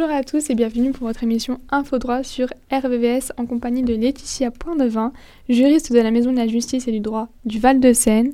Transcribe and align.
Bonjour 0.00 0.14
à 0.14 0.22
tous 0.22 0.48
et 0.48 0.54
bienvenue 0.54 0.92
pour 0.92 1.08
votre 1.08 1.24
émission 1.24 1.58
Info 1.70 1.98
Droit 1.98 2.22
sur 2.22 2.46
RVVS 2.70 3.32
en 3.36 3.46
compagnie 3.46 3.82
de 3.82 3.96
Laetitia 3.96 4.52
Poindevin, 4.52 5.12
juriste 5.48 5.92
de 5.92 5.98
la 5.98 6.12
Maison 6.12 6.30
de 6.30 6.36
la 6.36 6.46
Justice 6.46 6.86
et 6.86 6.92
du 6.92 7.00
Droit 7.00 7.26
du 7.44 7.58
Val-de-Seine, 7.58 8.32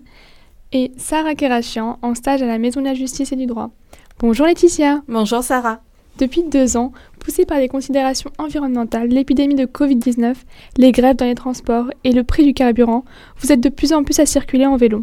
et 0.72 0.92
Sarah 0.98 1.34
Kerachian, 1.34 1.98
en 2.02 2.14
stage 2.14 2.42
à 2.42 2.46
la 2.46 2.58
Maison 2.58 2.80
de 2.80 2.84
la 2.84 2.92
Justice 2.92 3.32
et 3.32 3.36
du 3.36 3.46
Droit. 3.46 3.70
Bonjour 4.18 4.44
Laetitia. 4.44 5.02
Bonjour 5.08 5.42
Sarah. 5.42 5.80
Depuis 6.18 6.42
deux 6.42 6.76
ans, 6.76 6.92
poussée 7.18 7.46
par 7.46 7.60
les 7.60 7.68
considérations 7.68 8.30
environnementales, 8.36 9.08
l'épidémie 9.08 9.54
de 9.54 9.64
Covid-19, 9.64 10.34
les 10.76 10.92
grèves 10.92 11.16
dans 11.16 11.24
les 11.24 11.34
transports 11.34 11.86
et 12.04 12.12
le 12.12 12.24
prix 12.24 12.44
du 12.44 12.52
carburant, 12.52 13.06
vous 13.38 13.52
êtes 13.52 13.62
de 13.62 13.70
plus 13.70 13.94
en 13.94 14.04
plus 14.04 14.20
à 14.20 14.26
circuler 14.26 14.66
en 14.66 14.76
vélo. 14.76 15.02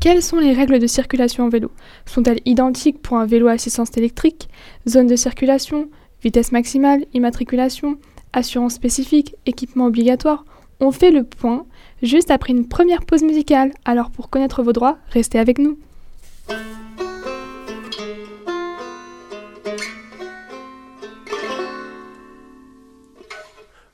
Quelles 0.00 0.22
sont 0.22 0.38
les 0.38 0.52
règles 0.52 0.78
de 0.78 0.86
circulation 0.86 1.44
en 1.44 1.48
vélo? 1.48 1.72
Sont-elles 2.06 2.40
identiques 2.44 3.02
pour 3.02 3.16
un 3.16 3.26
vélo 3.26 3.48
à 3.48 3.52
assistance 3.52 3.96
électrique? 3.96 4.48
Zone 4.88 5.08
de 5.08 5.16
circulation 5.16 5.88
Vitesse 6.22 6.52
maximale 6.52 7.04
Immatriculation 7.14 7.98
Assurance 8.32 8.74
spécifique 8.74 9.34
Équipement 9.44 9.86
obligatoire? 9.86 10.44
On 10.78 10.92
fait 10.92 11.10
le 11.10 11.24
point 11.24 11.66
juste 12.00 12.30
après 12.30 12.52
une 12.52 12.68
première 12.68 13.04
pause 13.04 13.24
musicale. 13.24 13.72
Alors 13.84 14.10
pour 14.10 14.30
connaître 14.30 14.62
vos 14.62 14.72
droits, 14.72 14.98
restez 15.10 15.40
avec 15.40 15.58
nous. 15.58 15.76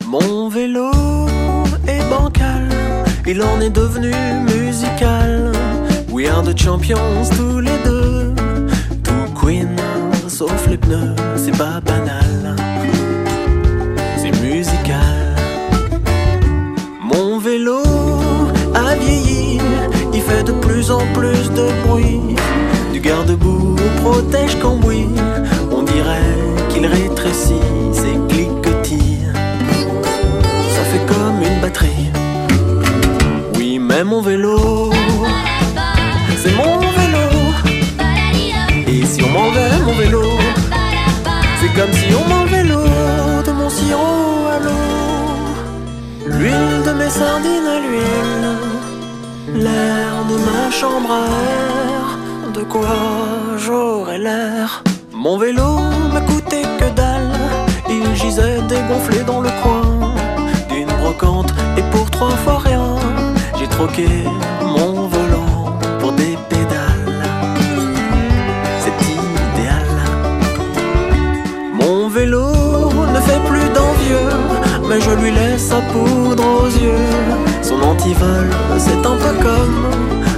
Mon 0.07 0.49
vélo 0.51 0.91
est 1.89 2.09
bancal, 2.11 2.69
il 3.27 3.43
en 3.43 3.61
est 3.63 3.71
devenu. 3.71 4.54
We 6.25 6.31
are 6.31 6.43
champions 6.57 7.29
tous 7.37 7.61
les 7.61 7.79
deux? 7.85 8.33
Tout 9.03 9.31
queen, 9.39 9.77
sauf 10.27 10.67
les 10.71 10.79
pneus, 10.79 11.15
c'est 11.37 11.55
pas 11.55 11.83
banal. 11.83 12.57
C'est 14.17 14.33
musical. 14.41 15.37
Mon 16.99 17.39
vélo 17.39 17.83
a 18.75 18.95
vieilli, 18.95 19.61
il 20.15 20.23
fait 20.23 20.45
de 20.45 20.53
plus 20.53 20.91
en 20.91 21.03
plus 21.13 21.51
de 21.51 21.69
bruit. 21.87 22.24
Sardines 47.19 47.69
à 47.77 47.79
l'huile, 47.79 49.63
l'air 49.63 50.13
de 50.29 50.37
ma 50.47 50.69
chambre 50.69 51.13
à 51.13 51.27
air. 51.61 52.53
De 52.53 52.63
quoi 52.65 52.97
j'aurais 53.57 54.19
l'air 54.19 54.83
Mon 55.13 55.39
vélo 55.39 55.79
m'a 56.13 56.23
coûté 56.23 56.63
que 56.81 56.89
dalle, 56.97 57.31
il 57.89 58.05
gisait 58.17 58.61
dégonflé 58.69 59.21
dans 59.23 59.41
le 59.41 59.51
coin 59.63 60.13
d'une 60.69 60.93
brocante. 61.03 61.55
Et 61.79 61.85
pour 61.93 62.11
trois 62.11 62.37
fois 62.45 62.59
rien, 62.59 62.97
j'ai 63.61 63.69
troqué 63.69 64.09
je 75.05 75.11
lui 75.21 75.31
laisse 75.31 75.69
sa 75.69 75.81
poudre 75.93 76.45
aux 76.63 76.73
yeux. 76.85 77.09
Son 77.63 77.81
antivol, 77.83 78.49
c'est 78.79 79.03
un 79.13 79.17
peu 79.25 79.35
comme 79.43 79.87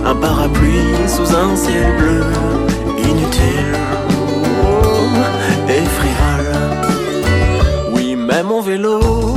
un 0.05 0.15
parapluie 0.15 0.95
sous 1.07 1.35
un 1.35 1.55
ciel 1.57 1.97
bleu. 1.99 2.25
Inutile 2.99 3.75
oh, 4.11 5.69
et 5.69 5.85
frivole. 5.97 6.53
Oui, 7.93 8.17
mais 8.17 8.43
mon 8.43 8.61
vélo, 8.61 9.35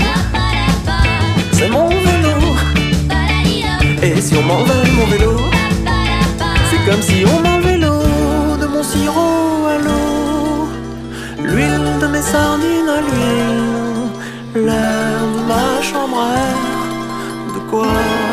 c'est 1.54 1.70
mon 1.70 1.90
vélo. 1.90 2.36
Et 4.02 4.22
si 4.22 4.34
on 4.36 4.44
m'enlevait 4.44 4.92
mon 4.98 5.06
vélo, 5.08 5.38
c'est 6.70 6.90
comme 6.90 7.02
si 7.02 7.26
on 7.26 7.42
m'enlevait 7.42 7.78
l'eau 7.78 8.58
de 8.62 8.66
mon 8.66 8.82
sirop 8.82 9.68
à 9.74 9.78
l'eau. 9.86 10.70
L'huile 11.44 12.00
de 12.02 12.08
mes 12.08 12.22
sardines 12.22 12.90
à 12.98 13.02
l'huile, 13.02 13.99
l'air 14.56 15.22
de 15.36 15.42
ma 15.48 15.82
chambre. 15.82 16.26
De 17.54 17.60
quoi 17.70 18.29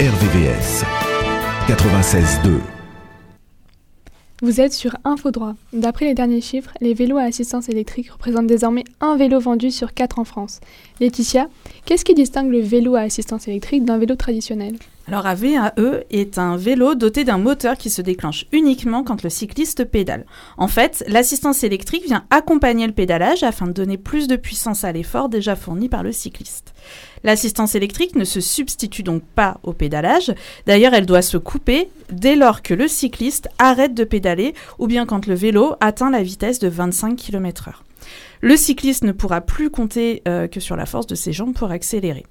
RVVS 0.00 0.82
96.2 1.68 2.58
Vous 4.42 4.60
êtes 4.60 4.72
sur 4.72 4.96
Infodroit. 5.04 5.54
D'après 5.72 6.06
les 6.06 6.14
derniers 6.14 6.40
chiffres, 6.40 6.72
les 6.80 6.94
vélos 6.94 7.16
à 7.16 7.22
assistance 7.22 7.68
électrique 7.68 8.10
représentent 8.10 8.48
désormais 8.48 8.82
un 9.00 9.16
vélo 9.16 9.38
vendu 9.38 9.70
sur 9.70 9.94
quatre 9.94 10.18
en 10.18 10.24
France. 10.24 10.58
Laetitia, 10.98 11.46
qu'est-ce 11.84 12.04
qui 12.04 12.14
distingue 12.14 12.50
le 12.50 12.58
vélo 12.58 12.96
à 12.96 13.02
assistance 13.02 13.46
électrique 13.46 13.84
d'un 13.84 13.98
vélo 13.98 14.16
traditionnel? 14.16 14.74
Alors 15.06 15.26
un 15.26 15.34
VAE 15.34 15.72
est 16.10 16.38
un 16.38 16.56
vélo 16.56 16.94
doté 16.94 17.24
d'un 17.24 17.36
moteur 17.36 17.76
qui 17.76 17.90
se 17.90 18.00
déclenche 18.00 18.46
uniquement 18.52 19.04
quand 19.04 19.22
le 19.22 19.28
cycliste 19.28 19.84
pédale. 19.84 20.24
En 20.56 20.66
fait, 20.66 21.04
l'assistance 21.08 21.62
électrique 21.62 22.06
vient 22.06 22.24
accompagner 22.30 22.86
le 22.86 22.94
pédalage 22.94 23.42
afin 23.42 23.66
de 23.66 23.72
donner 23.72 23.98
plus 23.98 24.28
de 24.28 24.36
puissance 24.36 24.82
à 24.82 24.92
l'effort 24.92 25.28
déjà 25.28 25.56
fourni 25.56 25.90
par 25.90 26.02
le 26.02 26.10
cycliste. 26.10 26.72
L'assistance 27.22 27.74
électrique 27.74 28.16
ne 28.16 28.24
se 28.24 28.40
substitue 28.40 29.02
donc 29.02 29.22
pas 29.22 29.58
au 29.62 29.74
pédalage. 29.74 30.32
D'ailleurs, 30.66 30.94
elle 30.94 31.06
doit 31.06 31.22
se 31.22 31.36
couper 31.36 31.90
dès 32.10 32.34
lors 32.34 32.62
que 32.62 32.72
le 32.72 32.88
cycliste 32.88 33.48
arrête 33.58 33.94
de 33.94 34.04
pédaler 34.04 34.54
ou 34.78 34.86
bien 34.86 35.04
quand 35.04 35.26
le 35.26 35.34
vélo 35.34 35.74
atteint 35.80 36.10
la 36.10 36.22
vitesse 36.22 36.60
de 36.60 36.68
25 36.68 37.16
km/h. 37.16 37.74
Le 38.40 38.56
cycliste 38.56 39.04
ne 39.04 39.12
pourra 39.12 39.42
plus 39.42 39.70
compter 39.70 40.22
euh, 40.28 40.48
que 40.48 40.60
sur 40.60 40.76
la 40.76 40.86
force 40.86 41.06
de 41.06 41.14
ses 41.14 41.32
jambes 41.32 41.54
pour 41.54 41.70
accélérer. 41.70 42.24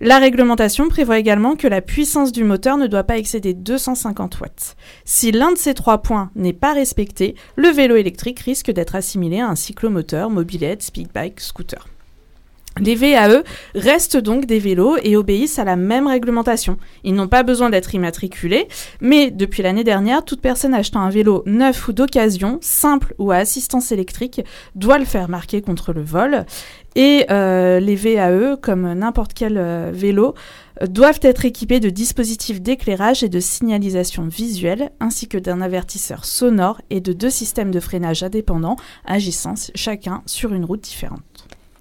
La 0.00 0.18
réglementation 0.18 0.88
prévoit 0.88 1.18
également 1.18 1.54
que 1.54 1.68
la 1.68 1.80
puissance 1.80 2.32
du 2.32 2.42
moteur 2.42 2.76
ne 2.76 2.88
doit 2.88 3.04
pas 3.04 3.16
excéder 3.16 3.54
250 3.54 4.40
watts. 4.40 4.76
Si 5.04 5.30
l'un 5.30 5.52
de 5.52 5.58
ces 5.58 5.74
trois 5.74 5.98
points 5.98 6.30
n'est 6.34 6.52
pas 6.52 6.72
respecté, 6.72 7.36
le 7.54 7.68
vélo 7.68 7.94
électrique 7.94 8.40
risque 8.40 8.72
d'être 8.72 8.96
assimilé 8.96 9.40
à 9.40 9.48
un 9.48 9.54
cyclomoteur, 9.54 10.30
mobilette, 10.30 10.82
speedbike, 10.82 11.40
scooter. 11.40 11.86
Les 12.80 12.96
VAE 12.96 13.44
restent 13.76 14.16
donc 14.16 14.46
des 14.46 14.58
vélos 14.58 14.96
et 15.04 15.16
obéissent 15.16 15.60
à 15.60 15.64
la 15.64 15.76
même 15.76 16.08
réglementation. 16.08 16.76
Ils 17.04 17.14
n'ont 17.14 17.28
pas 17.28 17.44
besoin 17.44 17.70
d'être 17.70 17.94
immatriculés, 17.94 18.66
mais 19.00 19.30
depuis 19.30 19.62
l'année 19.62 19.84
dernière, 19.84 20.24
toute 20.24 20.40
personne 20.40 20.74
achetant 20.74 21.00
un 21.00 21.10
vélo 21.10 21.44
neuf 21.46 21.86
ou 21.86 21.92
d'occasion, 21.92 22.58
simple 22.60 23.14
ou 23.18 23.30
à 23.30 23.36
assistance 23.36 23.92
électrique, 23.92 24.40
doit 24.74 24.98
le 24.98 25.04
faire 25.04 25.28
marquer 25.28 25.62
contre 25.62 25.92
le 25.92 26.02
vol. 26.02 26.46
Et 26.96 27.26
euh, 27.30 27.80
les 27.80 27.96
VAE, 27.96 28.56
comme 28.60 28.92
n'importe 28.92 29.32
quel 29.34 29.58
euh, 29.58 29.90
vélo, 29.92 30.34
euh, 30.80 30.86
doivent 30.86 31.20
être 31.22 31.44
équipés 31.44 31.80
de 31.80 31.90
dispositifs 31.90 32.60
d'éclairage 32.60 33.24
et 33.24 33.28
de 33.28 33.40
signalisation 33.40 34.24
visuelle, 34.26 34.90
ainsi 35.00 35.26
que 35.26 35.38
d'un 35.38 35.60
avertisseur 35.60 36.24
sonore 36.24 36.80
et 36.90 37.00
de 37.00 37.12
deux 37.12 37.30
systèmes 37.30 37.72
de 37.72 37.80
freinage 37.80 38.22
indépendants 38.22 38.76
agissant 39.04 39.54
chacun 39.74 40.22
sur 40.26 40.52
une 40.54 40.64
route 40.64 40.82
différente. 40.82 41.20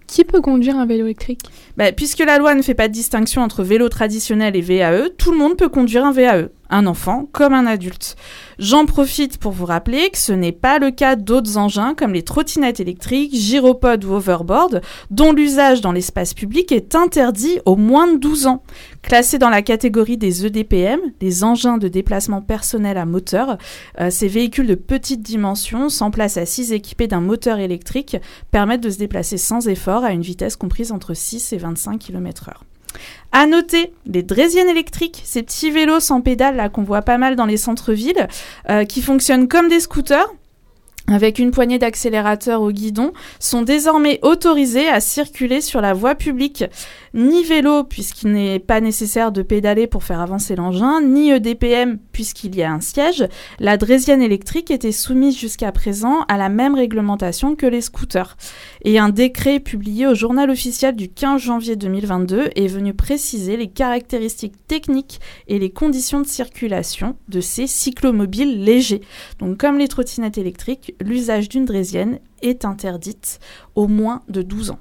Qui 0.08 0.26
peut 0.26 0.42
conduire 0.42 0.78
un 0.78 0.86
vélo 0.86 1.06
électrique? 1.06 1.42
Bah, 1.78 1.92
puisque 1.92 2.20
la 2.20 2.38
loi 2.38 2.54
ne 2.54 2.62
fait 2.62 2.76
pas 2.76 2.88
de 2.88 2.94
distinction 2.94 3.42
entre 3.42 3.64
vélo 3.64 3.90
traditionnel 3.90 4.56
et 4.56 4.62
VAE, 4.62 5.10
tout 5.18 5.32
le 5.32 5.38
monde 5.38 5.58
peut 5.58 5.70
conduire 5.70 6.06
un 6.06 6.12
VAE, 6.12 6.50
un 6.74 6.88
enfant 6.88 7.30
comme 7.32 7.54
un 7.54 7.66
adulte. 7.66 8.16
J'en 8.60 8.86
profite 8.86 9.38
pour 9.38 9.52
vous 9.52 9.66
rappeler 9.66 10.10
que 10.10 10.18
ce 10.18 10.34
n'est 10.34 10.52
pas 10.52 10.80
le 10.80 10.92
cas 10.92 11.16
d'autres 11.16 11.58
engins 11.58 11.94
comme 11.96 12.14
les 12.14 12.24
trottinettes 12.24 12.80
électriques, 12.80 13.36
gyropodes 13.36 14.04
ou 14.06 14.14
overboard, 14.14 14.82
dont 15.12 15.32
l'usage 15.32 15.82
dans 15.82 15.92
l'espace 15.92 16.34
public 16.34 16.72
est 16.72 16.96
interdit 16.96 17.60
aux 17.66 17.76
moins 17.76 18.12
de 18.12 18.18
12 18.18 18.48
ans. 18.48 18.64
Classés 19.02 19.38
dans 19.38 19.50
la 19.50 19.62
catégorie 19.62 20.18
des 20.18 20.46
EDPM, 20.46 21.00
les 21.22 21.44
engins 21.44 21.78
de 21.78 21.88
déplacement 21.88 22.42
personnel 22.42 22.98
à 22.98 23.06
moteur, 23.06 23.58
euh, 24.00 24.10
ces 24.10 24.28
véhicules 24.28 24.68
de 24.68 24.76
petite 24.76 25.22
dimension, 25.22 25.90
sans 25.90 26.10
place 26.10 26.38
assise 26.38 26.74
équipés 26.74 27.08
d'un 27.08 27.22
moteur 27.22 27.60
électrique, 27.60 28.18
permettent 28.52 28.82
de 28.82 28.90
se 28.90 28.98
déplacer 28.98 29.38
sans 29.38 29.68
effort 29.68 30.04
à 30.04 30.12
une 30.12 30.22
vitesse 30.22 30.56
comprise 30.56 30.92
entre 30.92 31.14
6 31.14 31.54
et 31.54 31.58
25 31.58 32.00
km/h. 32.00 32.73
À 33.32 33.48
noter 33.48 33.94
les 34.06 34.24
draisiennes 34.24 34.70
électriques, 34.70 35.22
ces 35.26 35.44
petits 35.44 35.72
vélos 35.72 36.00
sans 36.00 36.22
pédales 36.22 36.56
là 36.56 36.70
qu'on 36.70 36.84
voit 36.84 37.02
pas 37.02 37.18
mal 37.18 37.36
dans 37.36 37.46
les 37.46 37.58
centres-villes, 37.58 38.28
euh, 38.70 38.86
qui 38.86 39.02
fonctionnent 39.02 39.48
comme 39.48 39.70
des 39.70 39.80
scooters 39.80 40.30
avec 41.08 41.38
une 41.38 41.52
poignée 41.52 41.80
d'accélérateur 41.80 42.62
au 42.62 42.72
guidon, 42.72 43.12
sont 43.40 43.62
désormais 43.62 44.20
autorisés 44.22 44.88
à 44.88 45.02
circuler 45.02 45.60
sur 45.60 45.82
la 45.82 45.94
voie 45.94 46.16
publique. 46.16 46.64
Ni 47.16 47.44
vélo, 47.44 47.84
puisqu'il 47.84 48.32
n'est 48.32 48.58
pas 48.58 48.82
nécessaire 48.82 49.32
de 49.32 49.44
pédaler 49.44 49.86
pour 49.86 50.04
faire 50.04 50.20
avancer 50.20 50.56
l'engin, 50.56 51.00
ni 51.00 51.30
EDPM, 51.30 52.00
puisqu'il 52.12 52.56
y 52.56 52.64
a 52.64 52.74
un 52.74 52.82
siège. 52.82 53.28
La 53.60 53.78
draisienne 53.78 54.24
électrique 54.24 54.72
était 54.72 54.92
soumise 54.92 55.38
jusqu'à 55.38 55.72
présent 55.72 56.22
à 56.28 56.38
la 56.38 56.50
même 56.50 56.74
réglementation 56.74 57.56
que 57.56 57.68
les 57.68 57.82
scooters. 57.82 58.36
Et 58.84 58.98
un 58.98 59.10
décret 59.10 59.60
publié 59.60 60.08
au 60.08 60.16
journal 60.16 60.50
officiel 60.50 60.96
du 60.96 61.08
15 61.08 61.40
janvier 61.40 61.76
2022 61.76 62.50
est 62.56 62.68
venu 62.68 62.96
préciser 62.96 63.58
les 63.58 63.70
caractéristiques 63.70 64.66
techniques 64.66 65.20
et 65.48 65.60
les 65.60 65.70
conditions 65.70 66.22
de 66.22 66.28
circulation 66.28 67.16
de 67.28 67.42
ces 67.42 67.68
cyclomobiles 67.68 68.64
légers. 68.64 69.02
Donc 69.38 69.60
comme 69.60 69.78
les 69.78 69.88
trottinettes 69.88 70.40
électriques, 70.40 70.96
l'usage 71.00 71.48
d'une 71.48 71.66
draisienne 71.66 72.18
est 72.42 72.66
interdite 72.66 73.40
au 73.76 73.88
moins 73.88 74.24
de 74.30 74.42
12 74.42 74.72
ans. 74.72 74.80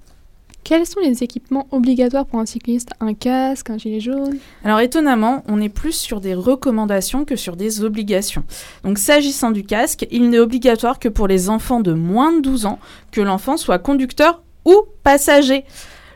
Quels 0.65 0.87
sont 0.87 1.01
les 1.01 1.25
équipements 1.25 1.67
obligatoires 1.73 2.25
pour 2.25 2.39
un 2.39 2.47
cycliste? 2.47 2.91
Un 3.01 3.15
casque, 3.15 3.69
un 3.71 3.79
gilet 3.79 3.99
jaune? 3.99 4.39
Alors 4.65 4.79
étonnamment, 4.79 5.43
on 5.49 5.61
est 5.61 5.69
plus 5.69 5.93
sur 5.93 6.21
des 6.21 6.35
recommandations 6.35 7.25
que 7.25 7.35
sur 7.35 7.57
des 7.57 7.83
obligations. 7.83 8.45
Donc 8.85 8.99
s'agissant 8.99 9.51
du 9.51 9.65
casque, 9.65 10.07
il 10.13 10.31
n'est 10.31 10.39
obligatoire 10.39 11.01
que 11.01 11.09
pour 11.09 11.27
les 11.27 11.51
enfants 11.51 11.81
de 11.81 11.93
moins 11.93 12.33
de 12.33 12.41
12 12.43 12.67
ans 12.67 12.79
que 13.11 13.21
l'enfant 13.21 13.57
soit 13.57 13.81
conducteur 13.81 14.45
ou 14.65 14.83
passager. 15.03 15.65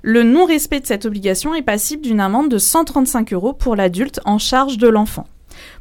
Le 0.02 0.22
non-respect 0.22 0.78
de 0.78 0.86
cette 0.86 1.06
obligation 1.06 1.52
est 1.52 1.62
passible 1.62 2.02
d'une 2.02 2.20
amende 2.20 2.48
de 2.48 2.58
135 2.58 3.32
euros 3.32 3.52
pour 3.52 3.74
l'adulte 3.74 4.20
en 4.26 4.38
charge 4.38 4.78
de 4.78 4.86
l'enfant. 4.86 5.26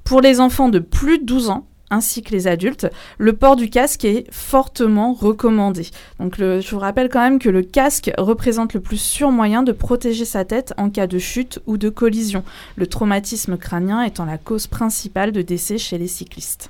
Pour 0.04 0.22
les 0.22 0.40
enfants 0.40 0.70
de 0.70 0.80
plus 0.80 1.20
de 1.20 1.26
12 1.26 1.50
ans, 1.52 1.68
ainsi 1.90 2.24
que 2.24 2.32
les 2.32 2.48
adultes, 2.48 2.88
le 3.18 3.34
port 3.34 3.56
du 3.56 3.70
casque 3.70 4.06
est 4.06 4.26
fortement 4.32 5.14
recommandé. 5.14 5.88
Je 6.20 6.70
vous 6.70 6.80
rappelle 6.80 7.10
quand 7.10 7.22
même 7.22 7.40
que 7.40 7.50
le 7.50 7.62
casque 7.62 8.12
représente 8.18 8.74
le 8.74 8.80
plus 8.80 8.98
sûr 8.98 9.32
moyen 9.32 9.64
de 9.64 9.72
protéger 9.72 10.26
sa 10.26 10.46
tête 10.46 10.74
en 10.78 10.90
cas 10.90 11.08
de 11.08 11.20
chute 11.20 11.60
ou 11.68 11.78
de 11.78 11.90
collision, 11.90 12.44
le 12.76 12.88
traumatisme 12.88 13.58
crânien 13.58 14.02
étant 14.04 14.26
la 14.26 14.38
cause 14.38 14.68
principale 14.68 15.32
de 15.32 15.42
décès 15.42 15.78
chez 15.78 15.98
les 15.98 16.08
cyclistes. 16.08 16.70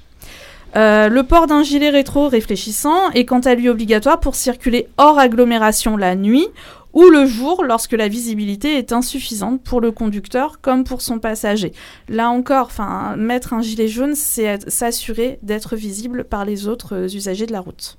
Euh, 0.75 1.07
le 1.07 1.23
port 1.23 1.47
d'un 1.47 1.63
gilet 1.63 1.89
rétro 1.89 2.27
réfléchissant 2.27 3.09
est 3.11 3.23
quant 3.23 3.39
à 3.39 3.55
lui 3.55 3.69
obligatoire 3.69 4.19
pour 4.19 4.35
circuler 4.35 4.87
hors 4.97 5.17
agglomération 5.17 5.95
la 5.95 6.15
nuit 6.15 6.47
ou 6.95 7.03
le 7.09 7.25
jour 7.25 7.63
lorsque 7.63 7.91
la 7.91 8.07
visibilité 8.07 8.77
est 8.77 8.93
insuffisante 8.93 9.61
pour 9.61 9.81
le 9.81 9.91
conducteur 9.91 10.61
comme 10.61 10.83
pour 10.85 11.01
son 11.01 11.19
passager. 11.19 11.73
Là 12.09 12.29
encore, 12.29 12.67
enfin, 12.67 13.15
mettre 13.17 13.53
un 13.53 13.61
gilet 13.61 13.87
jaune, 13.87 14.15
c'est 14.15 14.67
s'assurer 14.69 15.37
d'être 15.43 15.75
visible 15.75 16.23
par 16.23 16.45
les 16.45 16.67
autres 16.67 16.95
euh, 16.95 17.05
usagers 17.05 17.45
de 17.45 17.51
la 17.51 17.59
route. 17.59 17.97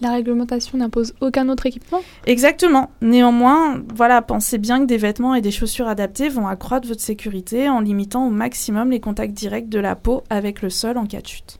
La 0.00 0.12
réglementation 0.12 0.78
n'impose 0.78 1.12
aucun 1.20 1.48
autre 1.50 1.66
équipement? 1.66 2.00
Exactement. 2.26 2.90
Néanmoins, 3.02 3.82
voilà, 3.94 4.22
pensez 4.22 4.56
bien 4.56 4.80
que 4.80 4.86
des 4.86 4.96
vêtements 4.96 5.34
et 5.34 5.42
des 5.42 5.50
chaussures 5.50 5.88
adaptés 5.88 6.30
vont 6.30 6.48
accroître 6.48 6.88
votre 6.88 7.02
sécurité 7.02 7.68
en 7.68 7.80
limitant 7.80 8.26
au 8.26 8.30
maximum 8.30 8.90
les 8.90 9.00
contacts 9.00 9.34
directs 9.34 9.68
de 9.68 9.78
la 9.78 9.96
peau 9.96 10.24
avec 10.30 10.62
le 10.62 10.70
sol 10.70 10.96
en 10.96 11.04
cas 11.04 11.20
de 11.20 11.26
chute. 11.26 11.58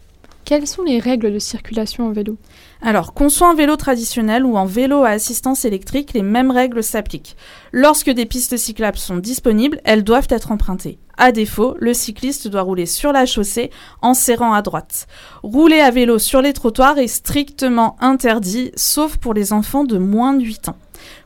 Quelles 0.50 0.67
sont 0.67 0.82
les 0.82 0.99
règles 0.99 1.32
de 1.32 1.38
circulation 1.38 2.08
en 2.08 2.11
vélo? 2.11 2.37
Alors, 2.82 3.14
qu'on 3.14 3.29
soit 3.29 3.49
en 3.49 3.55
vélo 3.55 3.76
traditionnel 3.76 4.44
ou 4.44 4.56
en 4.56 4.64
vélo 4.64 5.05
à 5.05 5.11
assistance 5.11 5.64
électrique, 5.64 6.12
les 6.12 6.23
mêmes 6.23 6.50
règles 6.50 6.82
s'appliquent. 6.82 7.37
Lorsque 7.70 8.11
des 8.11 8.26
pistes 8.26 8.56
cyclables 8.56 8.99
sont 8.99 9.19
disponibles, 9.19 9.81
elles 9.85 10.02
doivent 10.02 10.26
être 10.29 10.50
empruntées. 10.50 10.99
À 11.17 11.31
défaut, 11.31 11.76
le 11.79 11.94
cycliste 11.94 12.49
doit 12.49 12.62
rouler 12.62 12.87
sur 12.87 13.12
la 13.12 13.26
chaussée 13.26 13.70
en 14.02 14.12
serrant 14.12 14.52
à 14.52 14.61
droite. 14.61 15.06
Rouler 15.44 15.79
à 15.79 15.93
vélo 15.93 16.19
sur 16.19 16.43
les 16.43 16.53
trottoirs 16.53 16.99
est 16.99 17.06
strictement 17.06 17.94
interdit, 18.00 18.73
sauf 18.75 19.19
pour 19.19 19.35
les 19.35 19.53
enfants 19.53 19.85
de 19.85 19.99
moins 19.99 20.32
de 20.32 20.43
8 20.43 20.70
ans. 20.70 20.76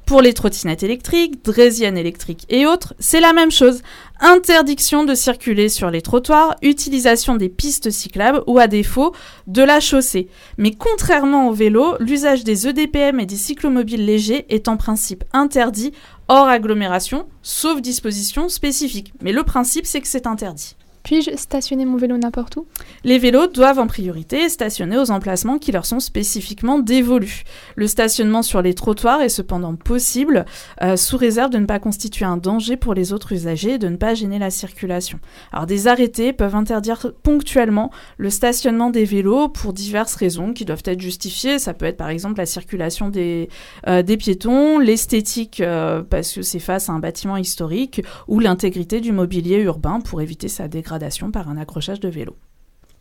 Pour 0.06 0.20
les 0.20 0.34
trottinettes 0.34 0.82
électriques, 0.82 1.42
draisiennes 1.44 1.96
électriques 1.96 2.44
et 2.50 2.66
autres, 2.66 2.94
c'est 2.98 3.20
la 3.20 3.32
même 3.32 3.50
chose. 3.50 3.80
Interdiction 4.20 5.04
de 5.04 5.14
circuler 5.14 5.70
sur 5.70 5.90
les 5.90 6.02
trottoirs, 6.02 6.56
utilisation 6.60 7.36
des 7.36 7.48
pistes 7.48 7.90
cyclables 7.90 8.42
ou 8.46 8.58
à 8.58 8.66
défaut 8.66 9.14
de 9.46 9.62
la 9.62 9.80
chaussée. 9.80 10.28
Mais 10.58 10.72
contrairement 10.72 11.48
au 11.48 11.52
vélo, 11.52 11.96
l'usage 12.00 12.44
des 12.44 12.68
EDPM 12.68 13.18
et 13.18 13.26
des 13.26 13.36
cyclomobiles 13.36 14.04
légers 14.04 14.44
est 14.50 14.68
en 14.68 14.76
principe 14.76 15.24
interdit 15.32 15.92
hors 16.28 16.48
agglomération, 16.48 17.26
sauf 17.42 17.80
disposition 17.80 18.48
spécifique. 18.48 19.14
Mais 19.22 19.32
le 19.32 19.42
principe, 19.42 19.86
c'est 19.86 20.00
que 20.00 20.08
c'est 20.08 20.26
interdit. 20.26 20.76
Puis-je 21.04 21.36
stationner 21.36 21.84
mon 21.84 21.98
vélo 21.98 22.16
n'importe 22.16 22.56
où? 22.56 22.66
Les 23.04 23.18
vélos 23.18 23.46
doivent 23.48 23.78
en 23.78 23.86
priorité 23.86 24.48
stationner 24.48 24.96
aux 24.96 25.10
emplacements 25.10 25.58
qui 25.58 25.70
leur 25.70 25.84
sont 25.84 26.00
spécifiquement 26.00 26.78
dévolus. 26.78 27.44
Le 27.76 27.86
stationnement 27.86 28.40
sur 28.40 28.62
les 28.62 28.72
trottoirs 28.72 29.20
est 29.20 29.28
cependant 29.28 29.74
possible, 29.74 30.46
euh, 30.82 30.96
sous 30.96 31.18
réserve 31.18 31.50
de 31.50 31.58
ne 31.58 31.66
pas 31.66 31.78
constituer 31.78 32.24
un 32.24 32.38
danger 32.38 32.78
pour 32.78 32.94
les 32.94 33.12
autres 33.12 33.32
usagers 33.32 33.74
et 33.74 33.78
de 33.78 33.88
ne 33.88 33.96
pas 33.96 34.14
gêner 34.14 34.38
la 34.38 34.48
circulation. 34.48 35.20
Alors 35.52 35.66
des 35.66 35.88
arrêtés 35.88 36.32
peuvent 36.32 36.56
interdire 36.56 37.12
ponctuellement 37.22 37.90
le 38.16 38.30
stationnement 38.30 38.88
des 38.88 39.04
vélos 39.04 39.50
pour 39.50 39.74
diverses 39.74 40.14
raisons 40.14 40.54
qui 40.54 40.64
doivent 40.64 40.82
être 40.86 41.02
justifiées. 41.02 41.58
Ça 41.58 41.74
peut 41.74 41.84
être 41.84 41.98
par 41.98 42.08
exemple 42.08 42.38
la 42.38 42.46
circulation 42.46 43.10
des, 43.10 43.50
euh, 43.88 44.00
des 44.00 44.16
piétons, 44.16 44.78
l'esthétique 44.78 45.60
euh, 45.60 46.00
parce 46.00 46.32
que 46.32 46.40
c'est 46.40 46.60
face 46.60 46.88
à 46.88 46.94
un 46.94 46.98
bâtiment 46.98 47.36
historique, 47.36 48.02
ou 48.26 48.40
l'intégrité 48.40 49.02
du 49.02 49.12
mobilier 49.12 49.58
urbain 49.58 50.00
pour 50.00 50.22
éviter 50.22 50.48
sa 50.48 50.66
dégradation 50.66 50.93
par 51.32 51.48
un 51.48 51.56
accrochage 51.56 52.00
de 52.00 52.08
vélo. 52.08 52.36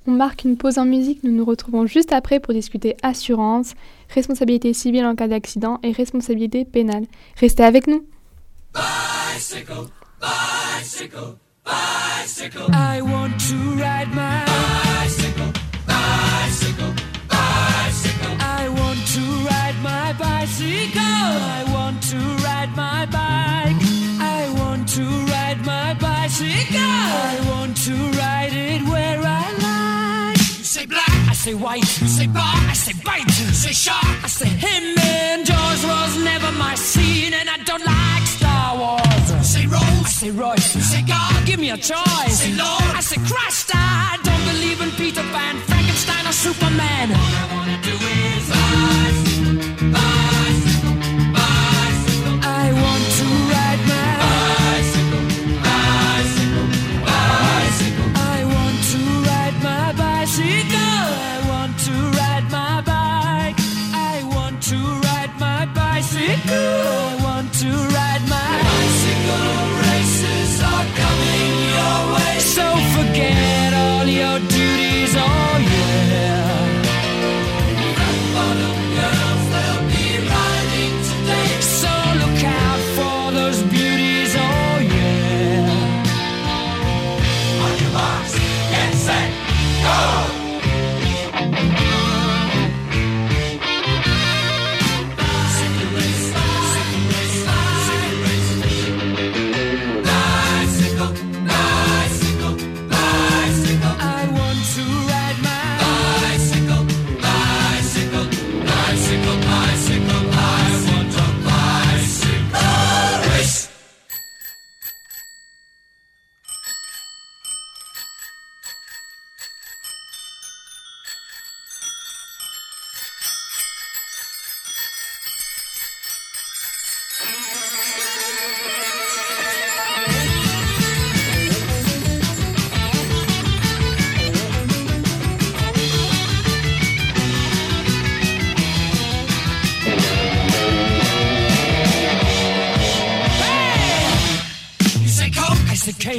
On 0.05 0.11
marque 0.11 0.43
une 0.43 0.57
pause 0.57 0.77
en 0.77 0.85
musique, 0.85 1.23
nous 1.23 1.31
nous 1.31 1.45
retrouvons 1.45 1.85
juste 1.85 2.11
après 2.11 2.41
pour 2.41 2.53
discuter 2.53 2.97
assurance, 3.03 3.73
responsabilité 4.09 4.73
civile 4.73 5.05
en 5.05 5.15
cas 5.15 5.29
d'accident 5.29 5.79
et 5.81 5.93
responsabilité 5.93 6.65
pénale. 6.65 7.05
Restez 7.37 7.63
avec 7.63 7.87
nous. 7.87 8.05
Bicycle, 8.73 9.89
bicycle, 10.19 11.37
bicycle. 11.65 12.69
I 12.73 13.01
want 13.01 13.39
to 13.49 13.55
ride 13.75 14.09
my 14.13 14.43
bicycle, 14.45 14.71
bicycle, 15.03 15.42
say 31.43 31.53
white. 31.53 31.89
You 32.01 32.07
say 32.07 32.27
bar, 32.27 32.55
I 32.71 32.73
say 32.73 32.93
bite. 33.03 33.29
Say 33.63 33.73
shark, 33.73 34.23
I 34.23 34.27
say 34.27 34.47
him. 34.47 34.97
And 34.97 35.45
Jaws 35.45 35.81
was 35.85 36.11
never 36.23 36.49
my 36.53 36.75
scene, 36.75 37.33
and 37.33 37.49
I 37.49 37.57
don't 37.69 37.85
like 37.85 38.25
Star 38.37 38.77
Wars. 38.79 39.27
Say 39.53 39.65
Rose, 39.67 40.05
I 40.07 40.11
say 40.21 40.31
Royce. 40.31 40.71
Say 40.91 41.01
God, 41.01 41.45
give 41.45 41.59
me 41.59 41.69
a 41.71 41.77
choice. 41.77 42.37
Say 42.39 42.53
Lord, 42.55 42.91
I 42.99 43.01
say 43.01 43.19
Christ. 43.29 43.71
I 43.75 44.17
don't 44.23 44.43
believe 44.51 44.79
in 44.85 44.91
Peter 44.91 45.25
Pan, 45.35 45.55
Frankenstein, 45.67 46.25
or 46.25 46.31
Superman. 46.31 47.11
All 47.11 47.35
I 47.41 47.45
wanna 47.53 47.79
do 47.89 47.91
is 47.91 48.43
rise, 48.55 49.22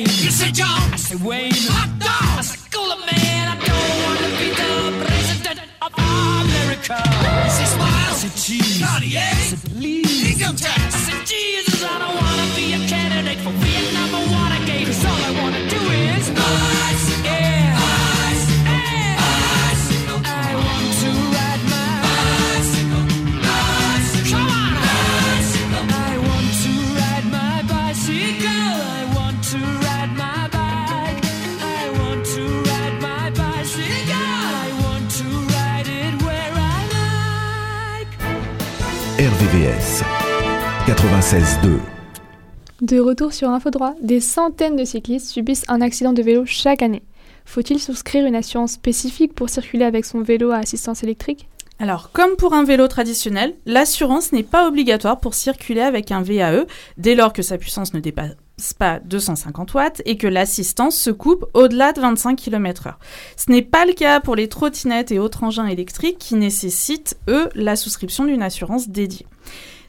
say 0.03 0.51
John. 0.51 0.93
I 0.93 0.97
say 0.97 1.17
Wayne. 1.17 1.53
Hot 1.71 1.91
dog. 1.99 2.39
I 2.39 2.43
say 2.43 2.59
Cooler 2.73 2.97
Man. 3.07 3.49
I 3.49 3.57
don't 3.63 3.97
want 4.05 4.19
to 4.27 4.31
be 4.41 4.49
the 4.51 4.73
president 5.05 5.61
of 5.83 5.93
America. 5.95 6.97
I 6.99 7.49
say 7.49 7.65
Smile. 7.65 8.11
I 8.11 8.15
say 8.15 8.31
Cheese. 8.35 8.83
Cartier. 8.83 9.21
I 9.21 9.45
say 9.51 9.69
Please. 9.69 10.41
Income 10.41 10.57
tax. 10.57 10.95
I 10.95 10.99
say 10.99 11.19
Jesus. 11.25 11.85
I 11.85 11.99
don't 12.03 12.15
want 12.17 12.39
to 12.43 12.47
be 12.57 12.75
a 12.75 12.81
candidate 12.89 13.39
for 13.45 13.53
Vietnam 13.63 14.11
or 14.19 14.25
Watergate. 14.35 14.87
Cause 14.89 15.05
all 15.05 15.21
I 15.31 15.33
want 15.41 15.55
to 15.55 15.63
do 15.71 15.79
is 15.79 16.27
ice. 16.31 17.07
Yeah. 17.23 17.79
Ice. 17.79 18.47
Yeah. 18.67 19.23
I 20.27 20.51
want 20.67 20.89
to 21.03 21.11
ride 21.39 21.63
my 21.71 21.91
bicycle. 22.03 23.05
Bicycle. 23.47 24.35
Come 24.35 24.51
on. 24.51 24.75
Bicycle. 24.75 25.87
I 25.87 26.19
want 26.27 26.51
to 26.65 26.73
ride 26.99 27.27
my 27.31 27.57
bicycle. 27.71 28.75
I 28.99 29.03
want 29.15 29.39
to 29.55 29.84
RVVS 39.25 40.02
96.2 40.87 41.78
De 42.83 43.00
retour 43.00 43.33
sur 43.33 43.49
Infodroit, 43.49 43.95
des 44.02 44.21
centaines 44.21 44.76
de 44.76 44.85
cyclistes 44.85 45.31
subissent 45.31 45.64
un 45.69 45.81
accident 45.81 46.12
de 46.12 46.21
vélo 46.21 46.45
chaque 46.45 46.83
année. 46.83 47.02
Faut-il 47.47 47.81
souscrire 47.81 48.26
une 48.26 48.35
assurance 48.35 48.73
spécifique 48.73 49.35
pour 49.35 49.49
circuler 49.49 49.87
avec 49.87 50.04
son 50.04 50.21
vélo 50.21 50.50
à 50.50 50.59
assistance 50.59 51.02
électrique? 51.04 51.49
Alors, 51.78 52.11
comme 52.12 52.37
pour 52.37 52.52
un 52.52 52.64
vélo 52.64 52.87
traditionnel, 52.87 53.54
l'assurance 53.64 54.31
n'est 54.33 54.43
pas 54.43 54.69
obligatoire 54.69 55.19
pour 55.21 55.33
circuler 55.33 55.81
avec 55.81 56.12
un 56.12 56.21
VAE 56.21 56.66
dès 56.99 57.14
lors 57.14 57.33
que 57.33 57.40
sa 57.40 57.57
puissance 57.57 57.95
ne 57.95 58.00
dépasse 58.00 58.33
pas 58.79 59.01
250 59.01 59.75
watts 59.75 60.03
et 60.05 60.17
que 60.17 60.27
l'assistance 60.27 60.97
se 60.97 61.11
coupe 61.11 61.45
au-delà 61.55 61.93
de 61.93 62.01
25 62.01 62.37
km/h. 62.37 62.95
Ce 63.37 63.51
n'est 63.51 63.63
pas 63.63 63.85
le 63.85 63.93
cas 63.93 64.21
pour 64.21 64.37
les 64.37 64.49
trottinettes 64.49 65.13
et 65.13 65.19
autres 65.19 65.43
engins 65.43 65.67
électriques 65.67 66.19
qui 66.19 66.35
nécessitent, 66.35 67.17
eux, 67.29 67.49
la 67.55 67.77
souscription 67.77 68.25
d'une 68.25 68.43
assurance 68.43 68.89
dédiée. 68.89 69.27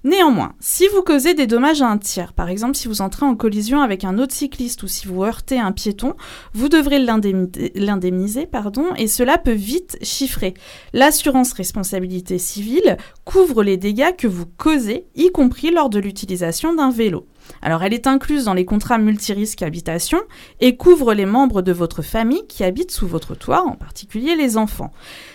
Néanmoins, 0.04 0.54
si 0.60 0.88
vous 0.90 1.02
causez 1.02 1.34
des 1.34 1.48
dommages 1.48 1.82
à 1.82 1.88
un 1.88 1.98
tiers, 1.98 2.34
par 2.34 2.50
exemple 2.50 2.76
si 2.76 2.88
vous 2.88 3.02
entrez 3.02 3.26
en 3.26 3.36
collision 3.36 3.82
avec 3.82 4.04
un 4.04 4.20
autre 4.20 4.36
cycliste 4.36 4.84
ou 4.84 4.88
si 4.88 5.08
vous 5.08 5.24
heurtez 5.24 5.60
un 5.60 5.72
piéton, 5.72 6.14
vous 6.54 6.70
devrez 6.70 7.00
l'indemniser, 7.00 8.46
pardon, 8.46 8.94
et 8.98 9.08
cela 9.08 9.40
peut 9.40 9.52
vite 9.52 9.98
chiffrer. 10.04 10.54
L'assurance 10.94 11.54
responsabilité 11.54 12.38
civile 12.38 12.98
couvre 13.24 13.64
les 13.64 13.78
dégâts 13.78 14.16
que 14.16 14.28
vous 14.28 14.46
causez, 14.46 15.08
y 15.16 15.32
compris 15.32 15.72
lors 15.72 15.90
de 15.90 15.98
l'utilisation 15.98 16.76
d'un 16.76 16.92
vélo. 16.92 17.26
Alors 17.62 17.84
elle 17.84 17.94
est 17.94 18.08
incluse 18.08 18.46
dans 18.46 18.54
les 18.54 18.66
contrats 18.66 18.98
multirisques 18.98 19.62
habitation 19.62 20.20
et 20.60 20.76
couvre 20.76 21.14
les 21.14 21.26
membres 21.26 21.62
de 21.62 21.72
votre 21.72 22.02
famille 22.02 22.46
qui 22.48 22.64
habitent 22.64 22.92
sous 22.92 23.08
votre 23.08 23.36
toit, 23.36 23.64
en 23.64 23.76
particulier 23.76 24.36
les 24.36 24.58
enfants. 24.58 24.92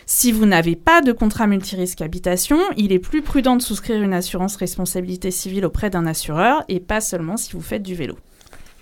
Si 0.07 0.33
vous 0.33 0.47
n'avez 0.47 0.77
pas 0.77 1.01
de 1.01 1.13
contrat 1.13 1.47
multirisque 1.47 2.01
habitation, 2.01 2.59
il 2.77 2.93
est 2.93 2.99
plus 2.99 3.23
prudent 3.23 3.57
de 3.57 3.63
souscrire 3.63 4.03
une 4.03 4.15
assurance 4.15 4.57
responsabilité 4.57 5.31
civile 5.31 5.67
auprès 5.67 5.91
d'un 5.91 6.07
assureur 6.07 6.65
et 6.69 6.81
pas 6.81 7.01
seulement 7.01 7.37
si 7.37 7.53
vous 7.53 7.61
faites 7.61 7.83
du 7.83 7.95
vélo. 7.95 8.17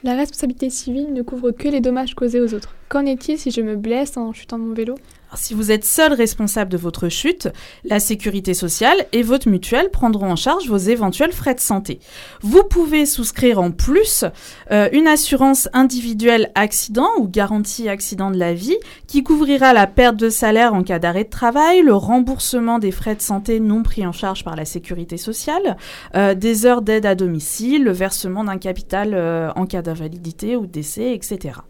La 0.04 0.14
responsabilité 0.14 0.70
civile 0.70 1.12
ne 1.12 1.22
couvre 1.22 1.50
que 1.50 1.68
les 1.68 1.80
dommages 1.80 2.14
causés 2.14 2.40
aux 2.40 2.54
autres. 2.54 2.76
Qu'en 2.88 3.04
est-il 3.04 3.36
si 3.36 3.50
je 3.50 3.60
me 3.60 3.74
blesse 3.74 4.16
en 4.16 4.32
chutant 4.32 4.58
de 4.58 4.62
mon 4.62 4.74
vélo? 4.74 4.94
Si 5.36 5.54
vous 5.54 5.70
êtes 5.70 5.84
seul 5.84 6.12
responsable 6.12 6.70
de 6.70 6.76
votre 6.76 7.08
chute, 7.08 7.48
la 7.84 8.00
sécurité 8.00 8.54
sociale 8.54 8.96
et 9.12 9.22
votre 9.22 9.48
mutuelle 9.48 9.90
prendront 9.90 10.30
en 10.30 10.36
charge 10.36 10.68
vos 10.68 10.76
éventuels 10.76 11.32
frais 11.32 11.54
de 11.54 11.60
santé. 11.60 12.00
Vous 12.40 12.64
pouvez 12.64 13.06
souscrire 13.06 13.60
en 13.60 13.70
plus 13.70 14.24
euh, 14.70 14.88
une 14.92 15.06
assurance 15.06 15.68
individuelle 15.72 16.50
accident 16.54 17.08
ou 17.18 17.28
garantie 17.28 17.88
accident 17.88 18.30
de 18.30 18.38
la 18.38 18.54
vie 18.54 18.76
qui 19.06 19.22
couvrira 19.22 19.72
la 19.72 19.86
perte 19.86 20.16
de 20.16 20.30
salaire 20.30 20.74
en 20.74 20.82
cas 20.82 20.98
d'arrêt 20.98 21.24
de 21.24 21.30
travail, 21.30 21.82
le 21.82 21.94
remboursement 21.94 22.78
des 22.78 22.92
frais 22.92 23.14
de 23.14 23.22
santé 23.22 23.60
non 23.60 23.82
pris 23.82 24.06
en 24.06 24.12
charge 24.12 24.44
par 24.44 24.56
la 24.56 24.64
sécurité 24.64 25.16
sociale, 25.16 25.76
euh, 26.14 26.34
des 26.34 26.66
heures 26.66 26.82
d'aide 26.82 27.06
à 27.06 27.14
domicile, 27.14 27.84
le 27.84 27.92
versement 27.92 28.44
d'un 28.44 28.58
capital 28.58 29.12
euh, 29.14 29.50
en 29.56 29.66
cas 29.66 29.82
d'invalidité 29.82 30.56
ou 30.56 30.66
de 30.66 30.72
décès, 30.72 31.14
etc. 31.14 31.60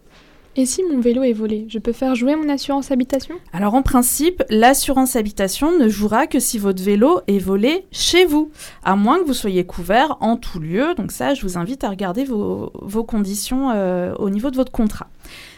Et 0.55 0.65
si 0.65 0.83
mon 0.83 0.99
vélo 0.99 1.23
est 1.23 1.33
volé, 1.33 1.65
je 1.69 1.77
peux 1.77 1.93
faire 1.93 2.15
jouer 2.15 2.35
mon 2.35 2.49
assurance 2.49 2.91
habitation? 2.91 3.35
Alors 3.53 3.75
en 3.75 3.81
principe, 3.81 4.43
l'assurance 4.49 5.15
habitation 5.15 5.77
ne 5.77 5.87
jouera 5.87 6.27
que 6.27 6.39
si 6.39 6.57
votre 6.57 6.83
vélo 6.83 7.21
est 7.27 7.37
volé 7.37 7.85
chez 7.91 8.25
vous, 8.25 8.51
à 8.83 8.95
moins 8.95 9.19
que 9.19 9.25
vous 9.25 9.33
soyez 9.33 9.65
couvert 9.65 10.17
en 10.21 10.37
tout 10.37 10.59
lieu. 10.59 10.95
Donc 10.95 11.11
ça, 11.11 11.33
je 11.33 11.43
vous 11.43 11.57
invite 11.57 11.83
à 11.83 11.89
regarder 11.89 12.25
vos, 12.25 12.71
conditions 13.07 13.69
euh, 13.71 14.13
au 14.15 14.29
niveau 14.29 14.49
de 14.49 14.55
votre 14.55 14.71
contrat. 14.71 15.07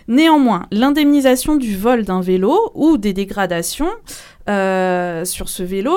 Néanmoins, 0.07 0.67
l'indemnisation 0.71 1.55
du 1.55 1.75
vol 1.75 2.03
d'un 2.03 2.21
vélo 2.21 2.71
ou 2.75 2.97
des 2.97 3.13
dégradations 3.13 3.89
euh, 4.49 5.23
sur 5.25 5.47
ce 5.47 5.63
vélo 5.63 5.95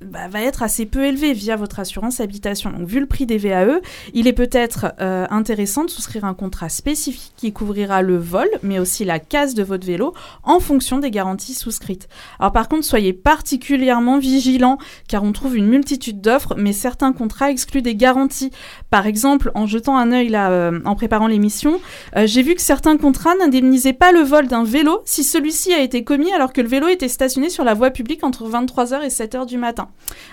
va 0.00 0.42
être 0.42 0.62
assez 0.62 0.84
peu 0.84 1.04
élevé 1.04 1.32
via 1.32 1.56
votre 1.56 1.80
assurance 1.80 2.20
habitation. 2.20 2.70
Donc, 2.70 2.86
vu 2.86 3.00
le 3.00 3.06
prix 3.06 3.24
des 3.24 3.38
VAE, 3.38 3.80
il 4.12 4.26
est 4.26 4.32
peut-être 4.32 4.92
euh, 5.00 5.26
intéressant 5.30 5.84
de 5.84 5.90
souscrire 5.90 6.24
un 6.24 6.34
contrat 6.34 6.68
spécifique 6.68 7.32
qui 7.36 7.52
couvrira 7.52 8.02
le 8.02 8.18
vol, 8.18 8.48
mais 8.62 8.78
aussi 8.78 9.04
la 9.04 9.18
casse 9.18 9.54
de 9.54 9.62
votre 9.62 9.86
vélo 9.86 10.12
en 10.42 10.60
fonction 10.60 10.98
des 10.98 11.10
garanties 11.10 11.54
souscrites. 11.54 12.08
Alors, 12.38 12.52
par 12.52 12.68
contre, 12.68 12.84
soyez 12.84 13.12
particulièrement 13.12 14.18
vigilants 14.18 14.78
car 15.08 15.24
on 15.24 15.32
trouve 15.32 15.56
une 15.56 15.68
multitude 15.68 16.20
d'offres, 16.20 16.54
mais 16.56 16.72
certains 16.72 17.12
contrats 17.12 17.50
excluent 17.50 17.82
des 17.82 17.96
garanties. 17.96 18.50
Par 18.90 19.06
exemple, 19.06 19.50
en 19.54 19.66
jetant 19.66 19.96
un 19.96 20.12
œil 20.12 20.28
là, 20.28 20.50
euh, 20.50 20.80
en 20.84 20.94
préparant 20.94 21.26
l'émission, 21.26 21.80
euh, 22.16 22.26
j'ai 22.26 22.42
vu 22.42 22.54
que 22.54 22.62
certains 22.62 22.98
contrats 22.98 23.34
n'indemnisaient 23.40 23.92
pas 23.94 24.12
le 24.12 24.20
vol 24.20 24.46
d'un 24.46 24.64
vélo 24.64 25.00
si 25.04 25.24
celui-ci 25.24 25.72
a 25.72 25.80
été 25.80 26.04
commis 26.04 26.32
alors 26.32 26.52
que 26.52 26.60
le 26.60 26.68
vélo 26.68 26.88
était 26.88 27.08
stationné 27.08 27.48
sur 27.48 27.64
la 27.64 27.74
voie 27.74 27.90
publique 27.90 28.24
entre 28.24 28.48
23h 28.48 29.02
et 29.02 29.08
7h 29.08 29.46
du 29.46 29.56
matin. 29.56 29.85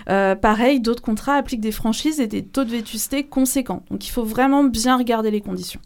Euh, 0.08 0.34
pareil, 0.34 0.80
d'autres 0.80 1.02
contrats 1.02 1.34
appliquent 1.34 1.60
des 1.60 1.72
franchises 1.72 2.20
et 2.20 2.26
des 2.26 2.44
taux 2.44 2.64
de 2.64 2.70
vétusté 2.70 3.24
conséquents. 3.24 3.82
Donc 3.90 4.06
il 4.06 4.10
faut 4.10 4.24
vraiment 4.24 4.64
bien 4.64 4.96
regarder 4.96 5.30
les 5.30 5.40
conditions. 5.40 5.80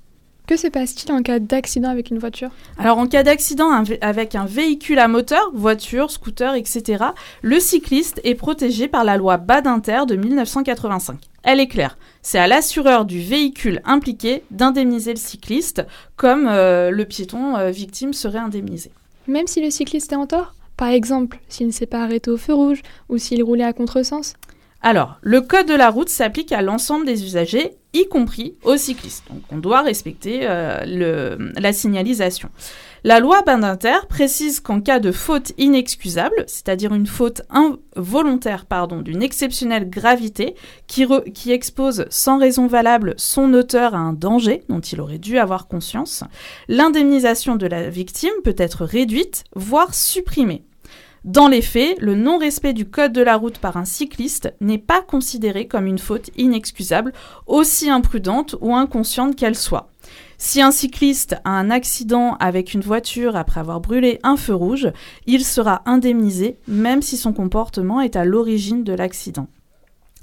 Que 0.48 0.56
se 0.56 0.66
passe-t-il 0.66 1.12
en 1.12 1.20
cas 1.20 1.40
d'accident 1.40 1.90
avec 1.90 2.10
une 2.10 2.18
voiture? 2.18 2.48
Alors 2.78 2.96
en 2.96 3.06
cas 3.06 3.22
d'accident 3.22 3.70
avec 4.00 4.34
un 4.34 4.46
véhicule 4.46 4.98
à 4.98 5.06
moteur, 5.06 5.50
voiture, 5.52 6.10
scooter, 6.10 6.54
etc., 6.54 7.04
le 7.42 7.60
cycliste 7.60 8.18
est 8.24 8.34
protégé 8.34 8.88
par 8.88 9.04
la 9.04 9.18
loi 9.18 9.36
Badinter 9.36 10.06
de 10.08 10.16
1985. 10.16 11.18
Elle 11.42 11.60
est 11.60 11.66
claire, 11.66 11.98
c'est 12.22 12.38
à 12.38 12.46
l'assureur 12.46 13.04
du 13.04 13.20
véhicule 13.20 13.82
impliqué 13.84 14.42
d'indemniser 14.50 15.10
le 15.10 15.18
cycliste 15.18 15.84
comme 16.16 16.48
euh, 16.48 16.90
le 16.90 17.04
piéton 17.04 17.56
euh, 17.56 17.70
victime 17.70 18.14
serait 18.14 18.38
indemnisé. 18.38 18.90
Même 19.26 19.46
si 19.46 19.62
le 19.62 19.70
cycliste 19.70 20.12
est 20.12 20.16
en 20.16 20.26
tort? 20.26 20.54
Par 20.78 20.90
exemple, 20.90 21.40
s'il 21.48 21.66
ne 21.66 21.72
s'est 21.72 21.86
pas 21.86 22.04
arrêté 22.04 22.30
au 22.30 22.36
feu 22.36 22.54
rouge 22.54 22.82
ou 23.08 23.18
s'il 23.18 23.42
roulait 23.42 23.64
à 23.64 23.72
contresens 23.72 24.34
Alors, 24.80 25.18
le 25.22 25.40
code 25.40 25.66
de 25.66 25.74
la 25.74 25.90
route 25.90 26.08
s'applique 26.08 26.52
à 26.52 26.62
l'ensemble 26.62 27.04
des 27.04 27.24
usagers, 27.24 27.72
y 27.94 28.06
compris 28.06 28.54
aux 28.62 28.76
cyclistes. 28.76 29.24
Donc, 29.28 29.42
on 29.50 29.58
doit 29.58 29.82
respecter 29.82 30.40
euh, 30.42 31.36
la 31.58 31.72
signalisation. 31.72 32.50
La 33.02 33.18
loi 33.18 33.42
Badinter 33.42 34.06
précise 34.08 34.60
qu'en 34.60 34.80
cas 34.80 35.00
de 35.00 35.10
faute 35.10 35.52
inexcusable, 35.58 36.44
c'est-à-dire 36.46 36.94
une 36.94 37.06
faute 37.06 37.42
involontaire 37.50 38.66
pardon, 38.66 39.00
d'une 39.00 39.22
exceptionnelle 39.22 39.90
gravité 39.90 40.54
qui 40.86 41.50
expose 41.50 42.06
sans 42.10 42.38
raison 42.38 42.68
valable 42.68 43.14
son 43.16 43.52
auteur 43.54 43.94
à 43.94 43.98
un 43.98 44.12
danger 44.12 44.62
dont 44.68 44.80
il 44.80 45.00
aurait 45.00 45.18
dû 45.18 45.38
avoir 45.38 45.66
conscience, 45.66 46.22
l'indemnisation 46.68 47.56
de 47.56 47.66
la 47.66 47.88
victime 47.90 48.30
peut 48.44 48.56
être 48.58 48.84
réduite, 48.84 49.44
voire 49.54 49.94
supprimée. 49.94 50.67
Dans 51.28 51.48
les 51.48 51.60
faits, 51.60 52.00
le 52.00 52.14
non-respect 52.14 52.72
du 52.72 52.88
code 52.88 53.12
de 53.12 53.20
la 53.20 53.36
route 53.36 53.58
par 53.58 53.76
un 53.76 53.84
cycliste 53.84 54.54
n'est 54.62 54.78
pas 54.78 55.02
considéré 55.02 55.68
comme 55.68 55.86
une 55.86 55.98
faute 55.98 56.30
inexcusable, 56.38 57.12
aussi 57.46 57.90
imprudente 57.90 58.56
ou 58.62 58.74
inconsciente 58.74 59.36
qu'elle 59.36 59.54
soit. 59.54 59.90
Si 60.38 60.62
un 60.62 60.70
cycliste 60.70 61.36
a 61.44 61.50
un 61.50 61.68
accident 61.68 62.38
avec 62.40 62.72
une 62.72 62.80
voiture 62.80 63.36
après 63.36 63.60
avoir 63.60 63.80
brûlé 63.80 64.20
un 64.22 64.38
feu 64.38 64.54
rouge, 64.54 64.90
il 65.26 65.44
sera 65.44 65.82
indemnisé 65.84 66.56
même 66.66 67.02
si 67.02 67.18
son 67.18 67.34
comportement 67.34 68.00
est 68.00 68.16
à 68.16 68.24
l'origine 68.24 68.82
de 68.82 68.94
l'accident. 68.94 69.48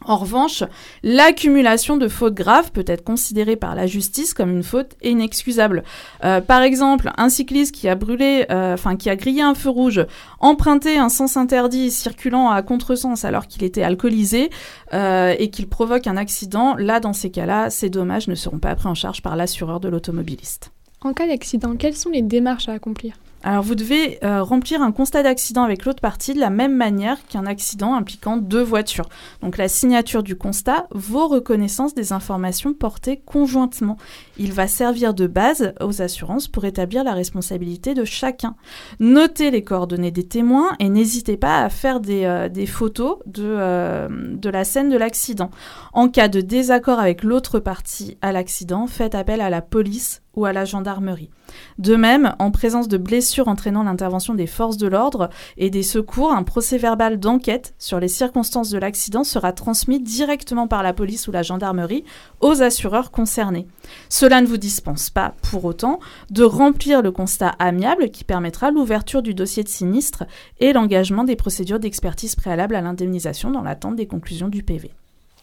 En 0.04 0.18
revanche, 0.18 0.64
l'accumulation 1.04 1.98
de 1.98 2.08
fautes 2.08 2.36
graves 2.36 2.72
peut 2.72 2.84
être 2.86 3.04
considérée 3.04 3.56
par 3.56 3.76
la 3.76 3.88
justice 3.88 4.34
comme 4.34 4.52
une 4.52 4.64
faute 4.64 4.96
inexcusable. 5.02 5.84
Euh, 6.24 6.42
par 6.42 6.62
exemple, 6.62 7.12
un 7.18 7.30
cycliste 7.30 7.74
qui 7.74 7.88
a 7.88 7.96
brûlé, 7.96 8.46
euh, 8.52 8.76
enfin 8.76 8.98
qui 8.98 9.10
a 9.10 9.16
grillé 9.16 9.42
un 9.42 9.56
feu 9.56 9.70
rouge, 9.70 10.06
emprunté 10.40 10.98
un 10.98 11.10
sens 11.10 11.38
interdit 11.38 11.90
circulant 11.90 12.50
à 12.50 12.62
contresens 12.62 13.26
alors 13.26 13.48
qu'il 13.48 13.64
était 13.64 13.84
alcoolisé 13.84 14.52
euh, 14.94 15.34
et 15.40 15.50
qu'il 15.50 15.68
provoque 15.68 16.08
un 16.08 16.18
accident, 16.18 16.76
là 16.78 17.00
dans 17.00 17.14
ces 17.14 17.32
cas-là, 17.32 17.70
ces 17.70 17.90
dommages 17.90 18.28
ne 18.28 18.36
seront 18.36 18.60
pas 18.60 18.76
pris 18.76 18.88
en 18.88 18.96
charge 18.96 19.22
par 19.22 19.36
l'assureur 19.36 19.80
de 19.80 19.90
l'automobiliste. 19.90 20.72
En 21.02 21.14
cas 21.14 21.28
d'accident, 21.28 21.76
quelles 21.78 21.96
sont 21.96 22.10
les 22.10 22.22
démarches 22.22 22.70
à 22.70 22.74
accomplir? 22.74 23.16
Alors 23.48 23.62
vous 23.62 23.76
devez 23.76 24.18
euh, 24.24 24.42
remplir 24.42 24.82
un 24.82 24.92
constat 24.92 25.22
d'accident 25.22 25.62
avec 25.62 25.86
l'autre 25.86 26.02
partie 26.02 26.34
de 26.34 26.40
la 26.40 26.50
même 26.50 26.76
manière 26.76 27.24
qu'un 27.28 27.46
accident 27.46 27.94
impliquant 27.94 28.38
deux 28.38 28.64
voitures. 28.64 29.08
Donc 29.44 29.58
la 29.58 29.68
signature 29.68 30.24
du 30.24 30.36
constat 30.36 30.88
vaut 30.90 31.28
reconnaissance 31.28 31.94
des 31.94 32.12
informations 32.12 32.74
portées 32.74 33.22
conjointement. 33.24 33.98
Il 34.40 34.52
va 34.52 34.66
servir 34.66 35.14
de 35.14 35.28
base 35.28 35.76
aux 35.80 36.02
assurances 36.02 36.48
pour 36.48 36.66
établir 36.66 37.04
la 37.04 37.14
responsabilité 37.14 37.94
de 37.94 38.04
chacun. 38.04 38.56
Notez 39.00 39.52
les 39.52 39.64
coordonnées 39.64 40.10
des 40.10 40.28
témoins 40.28 40.72
et 40.80 40.90
n'hésitez 40.90 41.38
pas 41.38 41.60
à 41.60 41.70
faire 41.70 42.00
des, 42.00 42.26
euh, 42.26 42.66
photos 42.66 43.18
de, 43.28 43.44
euh, 43.46 44.08
de 44.10 44.50
la 44.50 44.64
scène 44.64 44.90
de 44.90 44.98
l'accident. 44.98 45.52
En 45.94 46.10
cas 46.10 46.30
de 46.30 46.42
désaccord 46.42 46.98
avec 46.98 47.24
l'autre 47.24 47.60
partie 47.60 48.18
à 48.24 48.32
l'accident, 48.32 48.88
faites 48.88 49.14
appel 49.14 49.40
à 49.40 49.52
la 49.52 49.62
police 49.62 50.24
ou 50.36 50.46
à 50.46 50.54
la 50.54 50.66
gendarmerie. 50.66 51.30
De 51.78 51.96
même, 51.96 52.36
en 52.40 52.52
présence 52.52 52.88
de 52.88 52.98
blessures 52.98 53.48
entraînant 53.48 53.84
l'intervention 53.84 54.34
des 54.34 54.48
forces 54.48 54.78
de 54.78 54.88
l'ordre 54.88 55.30
et 55.58 55.70
des 55.70 55.84
secours, 55.84 56.32
un 56.32 56.44
procès 56.44 56.78
verbal 56.78 57.20
d'enquête 57.20 57.74
sur 57.80 58.00
les 58.00 58.08
circonstances 58.08 58.70
de 58.70 58.78
l'accident 58.78 59.24
sera 59.24 59.54
transmis 59.54 60.00
directement 60.00 60.68
par 60.68 60.84
la 60.84 60.94
police 60.94 61.28
ou 61.28 61.32
la 61.32 61.44
gendarmerie 61.44 62.04
aux 62.42 62.62
assureurs 62.62 63.12
concernés. 63.12 63.68
Cela 64.10 64.42
ne 64.42 64.48
vous 64.48 64.58
dispense 64.58 65.10
pas, 65.10 65.34
pour 65.42 65.66
autant, 65.66 66.00
de 66.30 66.44
remplir 66.44 67.02
le 67.02 67.12
constat 67.12 67.50
amiable 67.60 68.10
qui 68.10 68.24
permettra 68.24 68.72
l'ouverture 68.72 69.22
du 69.22 69.34
dossier 69.34 69.64
de 69.64 69.70
sinistre 69.70 70.24
et 70.60 70.74
l'engagement 70.74 71.24
des 71.24 71.36
procédures 71.36 71.80
d'expertise 71.80 72.36
préalable 72.36 72.76
à 72.76 72.82
l'indemnisation 72.82 73.52
dans 73.52 73.62
l'attente 73.62 73.96
des 73.96 74.08
conclusions 74.08 74.50
du 74.50 74.64
PV. 74.64 74.92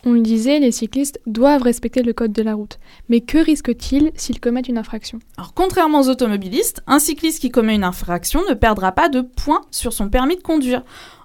On 0.04 0.12
le 0.12 0.20
disait, 0.20 0.58
les 0.58 0.72
cyclistes 0.72 1.20
doivent 1.26 1.62
respecter 1.62 2.02
le 2.02 2.12
code 2.12 2.32
de 2.32 2.42
la 2.42 2.54
route. 2.54 2.80
Mais 3.08 3.20
que 3.20 3.38
risquent-ils 3.38 4.10
s'ils 4.16 4.40
commettent 4.40 4.68
une 4.68 4.78
infraction? 4.78 5.20
Alors, 5.36 5.54
contrairement 5.54 6.00
aux 6.00 6.08
automobilistes, 6.08 6.82
un 6.88 6.98
cycliste 6.98 7.40
qui 7.40 7.50
commet 7.50 7.76
une 7.76 7.84
infraction 7.84 8.40
ne 8.48 8.54
perdra 8.54 8.90
pas 8.90 9.08
de 9.08 9.20
points 9.20 9.60
sur 9.70 9.92
son 9.92 10.08
permis 10.08 10.36
de 10.36 10.42
conduire. 10.42 10.82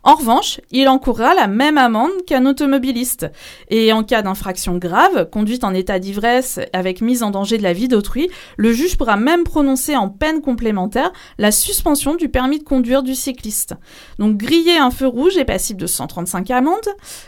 En 0.07 0.15
revanche, 0.15 0.61
il 0.71 0.87
encourra 0.87 1.35
la 1.35 1.47
même 1.47 1.77
amende 1.77 2.23
qu'un 2.25 2.45
automobiliste. 2.45 3.29
Et 3.69 3.91
en 3.91 4.05
cas 4.05 4.21
d'infraction 4.21 4.77
grave, 4.77 5.29
conduite 5.29 5.65
en 5.65 5.73
état 5.73 5.99
d'ivresse 5.99 6.61
avec 6.71 7.01
mise 7.01 7.23
en 7.23 7.29
danger 7.29 7.57
de 7.57 7.63
la 7.63 7.73
vie 7.73 7.89
d'autrui, 7.89 8.29
le 8.55 8.71
juge 8.71 8.97
pourra 8.97 9.17
même 9.17 9.43
prononcer 9.43 9.97
en 9.97 10.07
peine 10.07 10.39
complémentaire 10.39 11.11
la 11.37 11.51
suspension 11.51 12.15
du 12.15 12.29
permis 12.29 12.59
de 12.59 12.63
conduire 12.63 13.03
du 13.03 13.15
cycliste. 13.15 13.75
Donc 14.17 14.37
griller 14.37 14.77
un 14.77 14.91
feu 14.91 15.07
rouge 15.07 15.35
est 15.35 15.43
passible 15.43 15.81
de 15.81 15.87
135 15.87 16.51
amendes, 16.51 16.87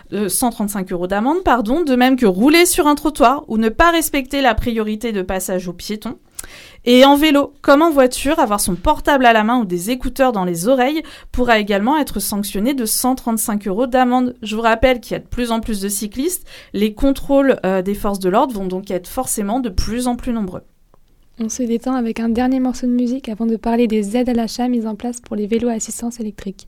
de 0.10 0.30
135 0.30 0.90
euros 0.94 1.08
d'amende, 1.08 1.44
pardon, 1.44 1.82
de 1.82 1.98
même 1.98 2.16
que 2.16 2.26
rouler 2.26 2.66
sur 2.66 2.88
un 2.88 2.96
trottoir 2.96 3.44
ou 3.50 3.58
ne 3.58 3.68
pas 3.68 3.92
respecter 3.92 4.40
la 4.40 4.56
priorité 4.56 5.12
de 5.12 5.22
passage 5.22 5.68
aux 5.68 5.74
piétons. 5.74 6.18
Et 6.92 7.06
en 7.06 7.16
vélo, 7.16 7.54
comme 7.62 7.84
en 7.84 7.92
voiture, 7.92 8.40
avoir 8.40 8.60
son 8.60 8.74
portable 8.74 9.28
à 9.28 9.32
la 9.32 9.44
main 9.44 9.60
ou 9.60 9.66
des 9.66 9.92
écouteurs 9.92 10.32
dans 10.32 10.44
les 10.44 10.68
oreilles 10.68 11.04
pourra 11.32 11.60
également 11.60 11.96
être 12.00 12.20
sanctionné 12.20 12.74
de 12.74 12.84
135 12.84 13.68
euros 13.68 13.86
d'amende. 13.86 14.36
Je 14.42 14.56
vous 14.56 14.64
rappelle 14.64 15.00
qu'il 15.00 15.12
y 15.12 15.16
a 15.16 15.20
de 15.20 15.28
plus 15.28 15.52
en 15.52 15.60
plus 15.60 15.82
de 15.82 15.88
cyclistes. 15.88 16.48
Les 16.74 16.96
contrôles 16.96 17.60
euh, 17.64 17.84
des 17.84 17.94
forces 17.94 18.18
de 18.18 18.28
l'ordre 18.28 18.56
vont 18.56 18.66
donc 18.66 18.90
être 18.90 19.08
forcément 19.08 19.60
de 19.60 19.70
plus 19.70 20.08
en 20.08 20.16
plus 20.16 20.34
nombreux. 20.34 20.64
On 21.40 21.48
se 21.48 21.62
détend 21.62 21.94
avec 21.94 22.20
un 22.20 22.30
dernier 22.30 22.60
morceau 22.60 22.88
de 22.88 22.92
musique 22.92 23.30
avant 23.30 23.46
de 23.46 23.56
parler 23.56 23.86
des 23.86 24.18
aides 24.18 24.30
à 24.30 24.34
l'achat 24.34 24.68
mises 24.68 24.88
en 24.88 24.96
place 24.96 25.22
pour 25.22 25.36
les 25.36 25.46
vélos 25.46 25.70
à 25.70 25.74
assistance 25.74 26.20
électrique. 26.20 26.66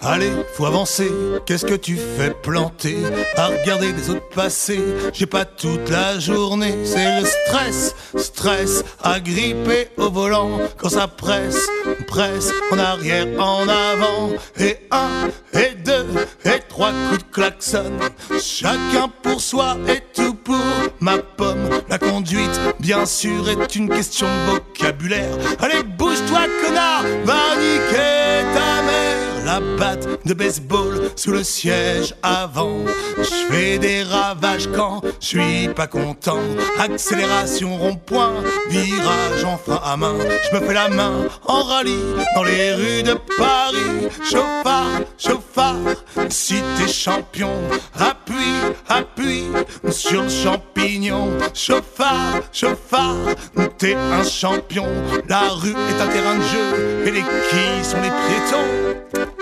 Allez, 0.00 0.30
faut 0.54 0.64
avancer, 0.64 1.10
qu'est-ce 1.44 1.66
que 1.66 1.74
tu 1.74 1.96
fais 1.96 2.30
planter? 2.30 2.96
À 3.36 3.48
regarder 3.48 3.92
les 3.92 4.10
autres 4.10 4.28
passer, 4.34 4.80
j'ai 5.12 5.26
pas 5.26 5.44
toute 5.44 5.90
la 5.90 6.18
journée. 6.18 6.74
C'est 6.84 7.20
le 7.20 7.26
stress, 7.26 7.94
stress, 8.16 8.84
agrippé 9.02 9.88
au 9.96 10.08
volant. 10.10 10.60
Quand 10.78 10.88
ça 10.88 11.08
presse, 11.08 11.68
presse, 12.06 12.50
en 12.72 12.78
arrière, 12.78 13.26
en 13.38 13.68
avant. 13.68 14.30
Et 14.58 14.78
un, 14.90 15.28
et 15.52 15.74
deux, 15.74 16.06
et 16.44 16.60
trois 16.68 16.92
coups 17.10 17.24
de 17.24 17.32
klaxon. 17.32 17.92
Chacun 18.40 19.10
pour 19.22 19.40
soi 19.40 19.76
et 19.88 20.00
tout 20.14 20.34
pour 20.34 20.56
ma 21.00 21.18
pomme. 21.18 21.68
La 21.90 21.98
conduite, 21.98 22.60
bien 22.80 23.04
sûr, 23.04 23.48
est 23.50 23.76
une 23.76 23.90
question 23.90 24.26
de 24.26 24.52
vocabulaire. 24.52 25.36
Allez, 25.60 25.82
bouge-toi 25.82 26.46
connard, 26.64 27.04
manichetta 27.24 28.82
me 28.86 29.07
la 29.48 29.60
batte 29.78 30.06
de 30.26 30.34
baseball 30.34 31.10
sous 31.16 31.32
le 31.32 31.42
siège 31.42 32.14
avant. 32.22 32.84
Je 33.16 33.22
fais 33.50 33.78
des 33.78 34.02
ravages 34.02 34.68
quand 34.76 35.00
je 35.20 35.26
suis 35.26 35.68
pas 35.74 35.86
content. 35.86 36.42
Accélération 36.78 37.78
rond-point, 37.78 38.34
virage 38.68 39.44
en 39.44 39.56
frein 39.56 39.80
à 39.82 39.96
main. 39.96 40.16
Je 40.44 40.54
me 40.54 40.66
fais 40.66 40.74
la 40.74 40.90
main 40.90 41.14
en 41.46 41.62
rallye 41.62 42.14
dans 42.34 42.42
les 42.42 42.74
rues 42.74 43.02
de 43.02 43.14
Paris. 43.38 44.08
Chauffard, 44.22 45.00
chauffard, 45.16 45.96
si 46.28 46.62
t'es 46.76 46.92
champion, 46.92 47.54
appuie, 47.98 48.60
appuie 48.86 49.46
sur 49.90 50.24
le 50.24 50.28
champignon. 50.28 51.30
Chauffard, 51.54 52.42
chauffard, 52.52 53.34
t'es 53.78 53.94
un 53.94 54.24
champion. 54.24 54.88
La 55.26 55.48
rue 55.48 55.70
est 55.70 56.02
un 56.02 56.08
terrain 56.08 56.36
de 56.36 56.42
jeu 56.42 57.06
et 57.06 57.10
les 57.12 57.22
quilles 57.22 57.84
sont 57.84 58.02
les 58.02 58.10
piétons. 58.10 59.37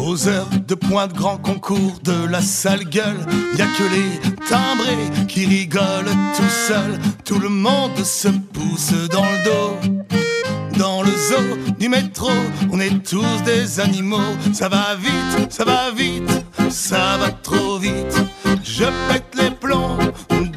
Aux 0.00 0.26
heures 0.26 0.48
de 0.66 0.74
pointe 0.74 1.12
grand 1.12 1.36
concours 1.36 2.00
de 2.02 2.26
la 2.26 2.40
sale 2.40 2.84
gueule, 2.84 3.16
y 3.56 3.62
a 3.62 3.66
que 3.66 3.84
les 3.94 4.46
timbrés 4.48 5.26
qui 5.28 5.46
rigolent 5.46 6.10
tout 6.36 6.50
seuls. 6.66 6.98
Tout 7.24 7.38
le 7.38 7.48
monde 7.48 7.96
se 8.02 8.28
pousse 8.28 8.92
dans 9.10 9.24
le 9.24 9.44
dos 9.44 9.97
du 11.78 11.88
métro. 11.88 12.30
On 12.72 12.80
est 12.80 13.02
tous 13.04 13.42
des 13.44 13.80
animaux. 13.80 14.36
Ça 14.52 14.68
va 14.68 14.94
vite, 14.96 15.52
ça 15.52 15.64
va 15.64 15.90
vite, 15.90 16.30
ça 16.70 17.16
va 17.18 17.30
trop 17.30 17.78
vite. 17.78 18.16
Je 18.62 18.84
pète 19.08 19.34
les 19.36 19.50
plombs 19.50 19.98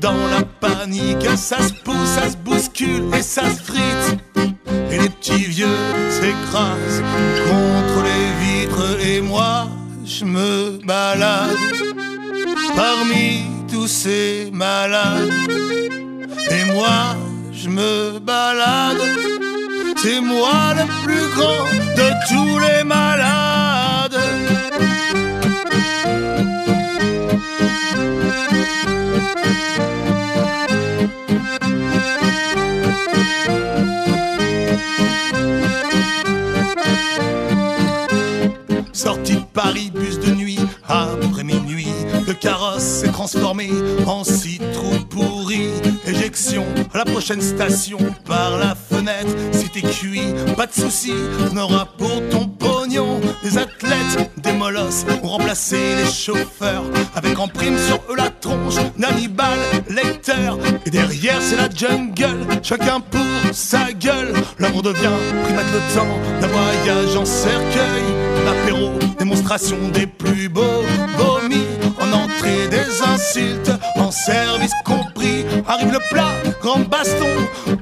dans 0.01 0.27
la 0.27 0.43
panique. 0.59 1.27
Ça 1.35 1.57
se 1.61 1.73
pousse, 1.73 2.09
ça 2.15 2.29
se 2.29 2.37
bouscule 2.37 3.05
et 3.17 3.21
ça 3.21 3.43
se 3.43 3.61
frite. 3.61 4.17
Et 4.91 4.99
les 4.99 5.09
petits 5.09 5.45
vieux 5.45 5.79
s'écrasent 6.09 7.03
contre 7.49 8.03
les 8.03 8.25
vitres. 8.45 9.05
Et 9.05 9.21
moi, 9.21 9.67
je 10.05 10.25
me 10.25 10.79
balade 10.85 11.57
parmi 12.75 13.43
tous 13.71 13.87
ces 13.87 14.49
malades. 14.51 15.29
Et 16.49 16.65
moi, 16.73 17.15
je 17.53 17.69
me 17.69 18.19
balade 18.19 19.50
c'est 20.01 20.19
moi 20.19 20.73
le 20.73 20.85
plus 21.03 21.27
grand 21.35 21.65
de 21.95 22.09
tous 22.29 22.59
les 22.59 22.83
malades. 22.83 24.17
Sortie 38.91 39.35
de 39.35 39.41
Paris, 39.53 39.91
bus 39.93 40.19
de 40.19 40.31
nuit, 40.31 40.59
après 40.87 41.43
minuit, 41.43 41.87
le 42.27 42.33
carrosse 42.33 42.81
s'est 42.81 43.11
transformé 43.11 43.69
en 44.07 44.23
citrouille 44.23 45.05
pourrie. 45.51 45.69
Éjection 46.05 46.65
à 46.93 46.99
la 46.99 47.05
prochaine 47.05 47.41
station 47.41 47.97
par 48.25 48.57
la 48.57 48.75
fenêtre. 48.75 49.29
Si 49.53 49.69
t'es 49.69 49.81
cuit, 49.81 50.33
pas 50.57 50.67
de 50.67 50.73
soucis, 50.73 51.13
on 51.51 51.57
aura 51.57 51.85
pour 51.97 52.21
ton 52.29 52.47
pognon 52.47 53.19
des 53.43 53.57
athlètes, 53.57 54.31
des 54.37 54.51
molosses 54.53 55.05
ont 55.23 55.27
remplacé 55.27 55.77
les 55.95 56.11
chauffeurs 56.11 56.83
avec 57.15 57.39
en 57.39 57.47
prime 57.47 57.77
sur 57.77 57.97
eux 58.09 58.15
la 58.17 58.29
tronche 58.29 58.75
d'Hannibal 58.97 59.57
Lecter. 59.89 60.51
Et 60.85 60.89
derrière 60.89 61.41
c'est 61.41 61.57
la 61.57 61.69
jungle, 61.69 62.45
chacun 62.63 62.99
pour 62.99 63.21
sa 63.53 63.91
gueule. 63.93 64.33
L'amour 64.59 64.83
devient 64.83 65.09
primate 65.43 65.65
le 65.71 65.95
temps 65.95 66.41
d'un 66.41 66.47
voyage 66.47 67.15
en 67.15 67.25
cercueil. 67.25 68.03
L'apéro, 68.45 68.91
démonstration 69.19 69.77
des 69.93 70.07
plus 70.07 70.49
beaux 70.49 70.83
vomis 71.17 71.67
en 71.99 72.11
entrée 72.11 72.67
des 72.69 73.01
insultes, 73.03 73.71
en 73.97 74.11
service 74.11 74.73
compris. 74.83 75.10
Le 75.83 75.99
plat, 76.09 76.33
grand 76.61 76.79
baston, 76.87 77.25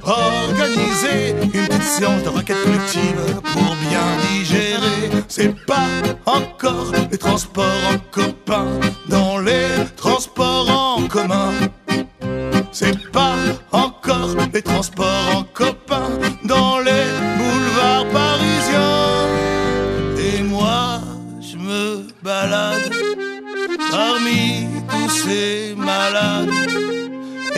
organisé. 0.04 1.36
Une 1.44 1.50
petite 1.52 1.84
séance 1.84 2.24
de 2.24 2.30
requête 2.30 2.64
collective 2.64 3.42
pour 3.54 3.76
bien 3.90 4.02
digérer. 4.32 5.24
C'est 5.28 5.54
pas 5.66 5.88
encore 6.26 6.92
les 7.12 7.18
transports 7.18 7.66
en 7.92 7.98
copain 8.12 8.79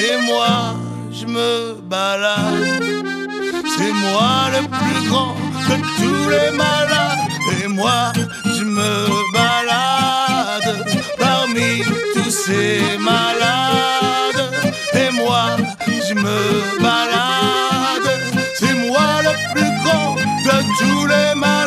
Et 0.04 0.18
moi, 0.26 0.74
je 1.12 1.26
me 1.28 1.76
balade. 1.84 2.74
C'est 3.78 3.94
moi 4.06 4.50
le 4.56 4.62
plus 4.68 5.10
grand 5.10 5.36
de 5.70 5.76
tous 6.00 6.30
les 6.30 6.50
malades. 6.58 7.20
Et 7.62 7.68
moi, 7.68 8.12
je 8.58 8.64
me 8.64 8.94
balade 9.32 10.86
parmi 11.20 11.84
tous 12.16 12.32
ces 12.32 12.98
malades. 12.98 14.44
Et 14.96 15.12
moi, 15.12 15.44
je 16.08 16.16
me 16.16 16.82
balade. 16.82 18.10
C'est 18.56 18.74
moi 18.74 19.22
le 19.28 19.34
plus 19.54 19.72
grand 19.84 20.16
de 20.48 20.58
tous 20.80 21.06
les 21.06 21.36
malades. 21.36 21.61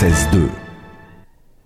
96.2 0.00 0.48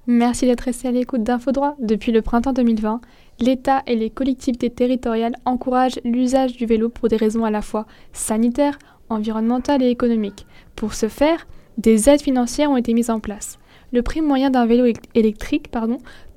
Merci 0.09 0.47
d'être 0.47 0.63
resté 0.63 0.89
à 0.89 0.91
l'écoute 0.91 1.23
d'Infodroit. 1.23 1.77
Depuis 1.79 2.11
le 2.11 2.21
printemps 2.21 2.53
2020, 2.53 3.01
l'État 3.39 3.85
et 3.87 3.95
les 3.95 4.11
collectivités 4.11 4.71
territoriales 4.71 5.37
encouragent 5.45 6.01
l'usage 6.05 6.57
du 6.57 6.67
vélo 6.67 6.89
pour 6.89 7.09
des 7.09 7.17
raisons 7.17 7.45
à 7.45 7.53
la 7.53 7.63
fois 7.63 7.87
sanitaires, 8.13 8.77
environnementales 9.09 9.85
et 9.85 9.89
économiques. 9.89 10.47
Pour 10.75 10.95
ce 10.95 11.07
faire, 11.07 11.47
des 11.79 12.11
aides 12.11 12.23
financières 12.23 12.73
ont 12.73 12.77
été 12.77 12.93
mises 12.93 13.11
en 13.11 13.21
place. 13.21 13.61
Le 13.93 14.03
prix 14.03 14.21
moyen 14.21 14.51
d'un 14.51 14.67
vélo 14.67 14.87
éle- 14.87 14.97
électrique 15.15 15.71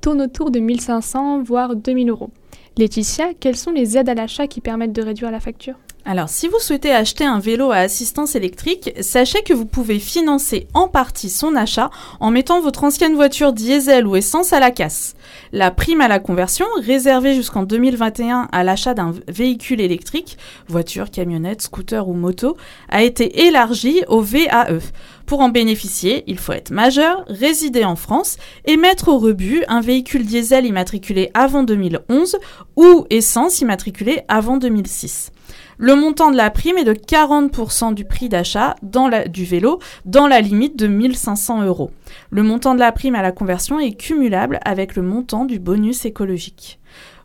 tourne 0.00 0.22
autour 0.22 0.52
de 0.52 0.60
1500 0.60 1.42
voire 1.42 1.74
2000 1.74 2.10
euros. 2.10 2.30
Laetitia, 2.76 3.34
quelles 3.40 3.56
sont 3.56 3.72
les 3.72 3.98
aides 3.98 4.08
à 4.08 4.14
l'achat 4.14 4.46
qui 4.46 4.60
permettent 4.60 4.92
de 4.92 5.02
réduire 5.02 5.32
la 5.32 5.40
facture? 5.40 5.74
Alors, 6.10 6.30
si 6.30 6.48
vous 6.48 6.58
souhaitez 6.58 6.90
acheter 6.90 7.26
un 7.26 7.38
vélo 7.38 7.70
à 7.70 7.76
assistance 7.76 8.34
électrique, 8.34 8.94
sachez 9.02 9.42
que 9.42 9.52
vous 9.52 9.66
pouvez 9.66 9.98
financer 9.98 10.66
en 10.72 10.88
partie 10.88 11.28
son 11.28 11.54
achat 11.54 11.90
en 12.18 12.30
mettant 12.30 12.62
votre 12.62 12.84
ancienne 12.84 13.14
voiture 13.14 13.52
diesel 13.52 14.06
ou 14.06 14.16
essence 14.16 14.54
à 14.54 14.58
la 14.58 14.70
casse. 14.70 15.16
La 15.52 15.70
prime 15.70 16.00
à 16.00 16.08
la 16.08 16.18
conversion, 16.18 16.64
réservée 16.80 17.34
jusqu'en 17.34 17.62
2021 17.62 18.48
à 18.50 18.64
l'achat 18.64 18.94
d'un 18.94 19.12
véhicule 19.28 19.82
électrique, 19.82 20.38
voiture, 20.66 21.10
camionnette, 21.10 21.60
scooter 21.60 22.08
ou 22.08 22.14
moto, 22.14 22.56
a 22.88 23.02
été 23.02 23.46
élargie 23.46 24.00
au 24.08 24.22
VAE. 24.22 24.78
Pour 25.26 25.40
en 25.40 25.50
bénéficier, 25.50 26.24
il 26.26 26.38
faut 26.38 26.54
être 26.54 26.70
majeur, 26.70 27.22
résider 27.28 27.84
en 27.84 27.96
France 27.96 28.38
et 28.64 28.78
mettre 28.78 29.08
au 29.08 29.18
rebut 29.18 29.62
un 29.68 29.82
véhicule 29.82 30.24
diesel 30.24 30.64
immatriculé 30.64 31.30
avant 31.34 31.64
2011 31.64 32.38
ou 32.76 33.04
essence 33.10 33.60
immatriculée 33.60 34.22
avant 34.26 34.56
2006. 34.56 35.32
Le 35.80 35.94
montant 35.94 36.32
de 36.32 36.36
la 36.36 36.50
prime 36.50 36.76
est 36.76 36.84
de 36.84 36.92
40% 36.92 37.94
du 37.94 38.04
prix 38.04 38.28
d'achat 38.28 38.74
du 38.82 39.44
vélo 39.44 39.78
dans 40.04 40.26
la 40.26 40.40
limite 40.40 40.76
de 40.76 40.88
1500 40.88 41.64
euros. 41.64 41.92
Le 42.30 42.42
montant 42.42 42.74
de 42.74 42.80
la 42.80 42.90
prime 42.90 43.14
à 43.14 43.22
la 43.22 43.30
conversion 43.30 43.78
est 43.78 43.92
cumulable 43.92 44.58
avec 44.64 44.96
le 44.96 45.02
montant 45.02 45.44
du 45.44 45.60
bonus 45.60 46.04
écologique. 46.04 46.80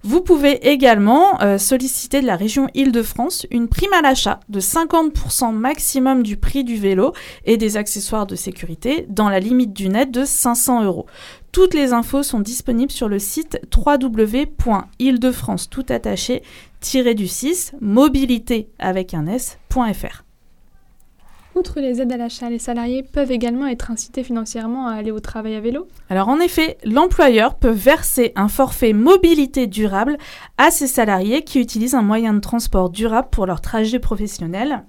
Vous 0.06 0.20
pouvez 0.20 0.70
également 0.70 1.42
euh, 1.42 1.58
solliciter 1.58 2.20
de 2.22 2.28
la 2.28 2.36
région 2.36 2.68
Île-de-France 2.74 3.48
une 3.52 3.70
prime 3.70 3.94
à 3.94 4.02
l'achat 4.02 4.42
de 4.50 4.60
50% 4.60 5.54
maximum 5.54 6.24
du 6.24 6.36
prix 6.36 6.66
du 6.66 6.76
vélo 6.76 7.14
et 7.46 7.56
des 7.56 7.78
accessoires 7.78 8.28
de 8.28 8.36
sécurité 8.36 9.06
dans 9.08 9.30
la 9.30 9.40
limite 9.40 9.72
du 9.72 9.88
net 9.88 10.12
de 10.12 10.26
500 10.26 10.84
euros. 10.84 11.06
Toutes 11.54 11.74
les 11.74 11.94
infos 11.94 12.22
sont 12.22 12.42
disponibles 12.42 12.92
sur 12.92 13.08
le 13.08 13.18
site 13.18 13.62
www.île-de-france 13.74 15.70
tout 15.70 15.86
attaché 15.88 16.44
du 17.16 17.28
6 17.28 17.74
mobilité 17.80 18.70
avec 18.78 19.14
un 19.14 19.26
s.fr. 19.28 20.24
Outre 21.56 21.80
les 21.80 22.02
aides 22.02 22.12
à 22.12 22.18
l'achat, 22.18 22.50
les 22.50 22.60
salariés 22.60 23.04
peuvent 23.04 23.32
également 23.32 23.68
être 23.68 23.90
incités 23.90 24.24
financièrement 24.24 24.88
à 24.88 24.94
aller 24.94 25.12
au 25.12 25.20
travail 25.20 25.56
à 25.56 25.62
vélo. 25.62 25.88
Alors 26.10 26.28
en 26.28 26.40
effet, 26.40 26.78
l'employeur 26.84 27.56
peut 27.56 27.70
verser 27.70 28.34
un 28.36 28.50
forfait 28.50 28.92
mobilité 28.92 29.66
durable 29.66 30.18
à 30.58 30.72
ses 30.72 30.88
salariés 30.88 31.44
qui 31.44 31.62
utilisent 31.62 31.96
un 31.96 32.02
moyen 32.02 32.34
de 32.34 32.40
transport 32.40 32.90
durable 32.90 33.30
pour 33.32 33.46
leur 33.46 33.62
trajet 33.62 34.00
professionnel 34.00 34.84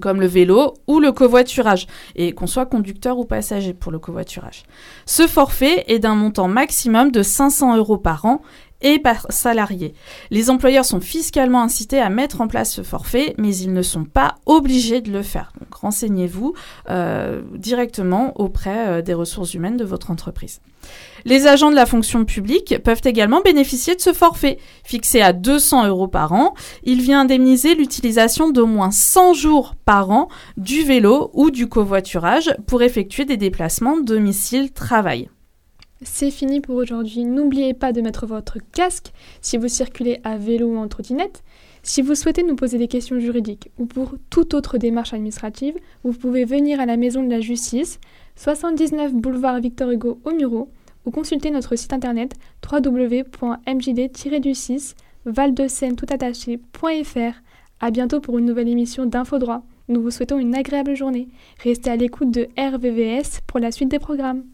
comme 0.00 0.20
le 0.20 0.26
vélo 0.26 0.74
ou 0.86 1.00
le 1.00 1.12
covoiturage, 1.12 1.86
et 2.16 2.32
qu'on 2.32 2.46
soit 2.46 2.66
conducteur 2.66 3.18
ou 3.18 3.24
passager 3.24 3.74
pour 3.74 3.92
le 3.92 3.98
covoiturage. 3.98 4.64
Ce 5.06 5.26
forfait 5.26 5.84
est 5.88 5.98
d'un 5.98 6.14
montant 6.14 6.48
maximum 6.48 7.10
de 7.10 7.22
500 7.22 7.76
euros 7.76 7.98
par 7.98 8.24
an 8.24 8.42
et 8.84 9.00
par 9.00 9.26
salarié. 9.30 9.94
Les 10.30 10.50
employeurs 10.50 10.84
sont 10.84 11.00
fiscalement 11.00 11.62
incités 11.62 11.98
à 11.98 12.10
mettre 12.10 12.40
en 12.40 12.46
place 12.46 12.72
ce 12.72 12.82
forfait, 12.82 13.34
mais 13.38 13.56
ils 13.56 13.72
ne 13.72 13.82
sont 13.82 14.04
pas 14.04 14.36
obligés 14.46 15.00
de 15.00 15.10
le 15.10 15.22
faire. 15.22 15.52
Donc 15.58 15.74
renseignez-vous 15.74 16.54
euh, 16.90 17.42
directement 17.54 18.38
auprès 18.40 18.88
euh, 18.88 19.02
des 19.02 19.14
ressources 19.14 19.54
humaines 19.54 19.76
de 19.76 19.84
votre 19.84 20.10
entreprise. 20.10 20.60
Les 21.24 21.46
agents 21.46 21.70
de 21.70 21.76
la 21.76 21.86
fonction 21.86 22.26
publique 22.26 22.76
peuvent 22.84 23.00
également 23.04 23.40
bénéficier 23.40 23.96
de 23.96 24.00
ce 24.02 24.12
forfait, 24.12 24.58
fixé 24.84 25.22
à 25.22 25.32
200 25.32 25.86
euros 25.86 26.08
par 26.08 26.34
an. 26.34 26.52
Il 26.82 27.00
vient 27.00 27.22
indemniser 27.22 27.74
l'utilisation 27.74 28.50
d'au 28.50 28.66
moins 28.66 28.90
100 28.90 29.32
jours 29.32 29.74
par 29.86 30.10
an 30.10 30.28
du 30.58 30.82
vélo 30.82 31.30
ou 31.32 31.50
du 31.50 31.68
covoiturage 31.68 32.54
pour 32.66 32.82
effectuer 32.82 33.24
des 33.24 33.38
déplacements 33.38 33.98
domicile-travail. 33.98 35.30
C'est 36.04 36.30
fini 36.30 36.60
pour 36.60 36.76
aujourd'hui. 36.76 37.24
N'oubliez 37.24 37.72
pas 37.72 37.92
de 37.92 38.02
mettre 38.02 38.26
votre 38.26 38.58
casque 38.72 39.12
si 39.40 39.56
vous 39.56 39.68
circulez 39.68 40.20
à 40.22 40.36
vélo 40.36 40.74
ou 40.74 40.76
en 40.76 40.86
trottinette. 40.86 41.42
Si 41.82 42.02
vous 42.02 42.14
souhaitez 42.14 42.42
nous 42.42 42.56
poser 42.56 42.76
des 42.78 42.88
questions 42.88 43.18
juridiques 43.18 43.70
ou 43.78 43.86
pour 43.86 44.16
toute 44.30 44.52
autre 44.54 44.78
démarche 44.78 45.14
administrative, 45.14 45.74
vous 46.02 46.12
pouvez 46.12 46.44
venir 46.44 46.78
à 46.78 46.86
la 46.86 46.98
Maison 46.98 47.22
de 47.22 47.30
la 47.30 47.40
Justice, 47.40 48.00
79 48.36 49.14
boulevard 49.14 49.60
Victor 49.60 49.90
Hugo 49.90 50.20
au 50.24 50.32
Muro, 50.32 50.68
ou 51.06 51.10
consulter 51.10 51.50
notre 51.50 51.76
site 51.76 51.92
internet 51.92 52.32
www.mjd-du6 52.70 54.94
valdeseine-toutattaché.fr. 55.26 57.42
À 57.80 57.90
bientôt 57.90 58.20
pour 58.20 58.38
une 58.38 58.46
nouvelle 58.46 58.68
émission 58.68 59.06
d'Infodroit. 59.06 59.64
Nous 59.88 60.00
vous 60.00 60.10
souhaitons 60.10 60.38
une 60.38 60.54
agréable 60.54 60.94
journée. 60.94 61.28
Restez 61.62 61.90
à 61.90 61.96
l'écoute 61.96 62.30
de 62.30 62.48
RVVS 62.58 63.40
pour 63.46 63.58
la 63.58 63.70
suite 63.70 63.90
des 63.90 63.98
programmes. 63.98 64.44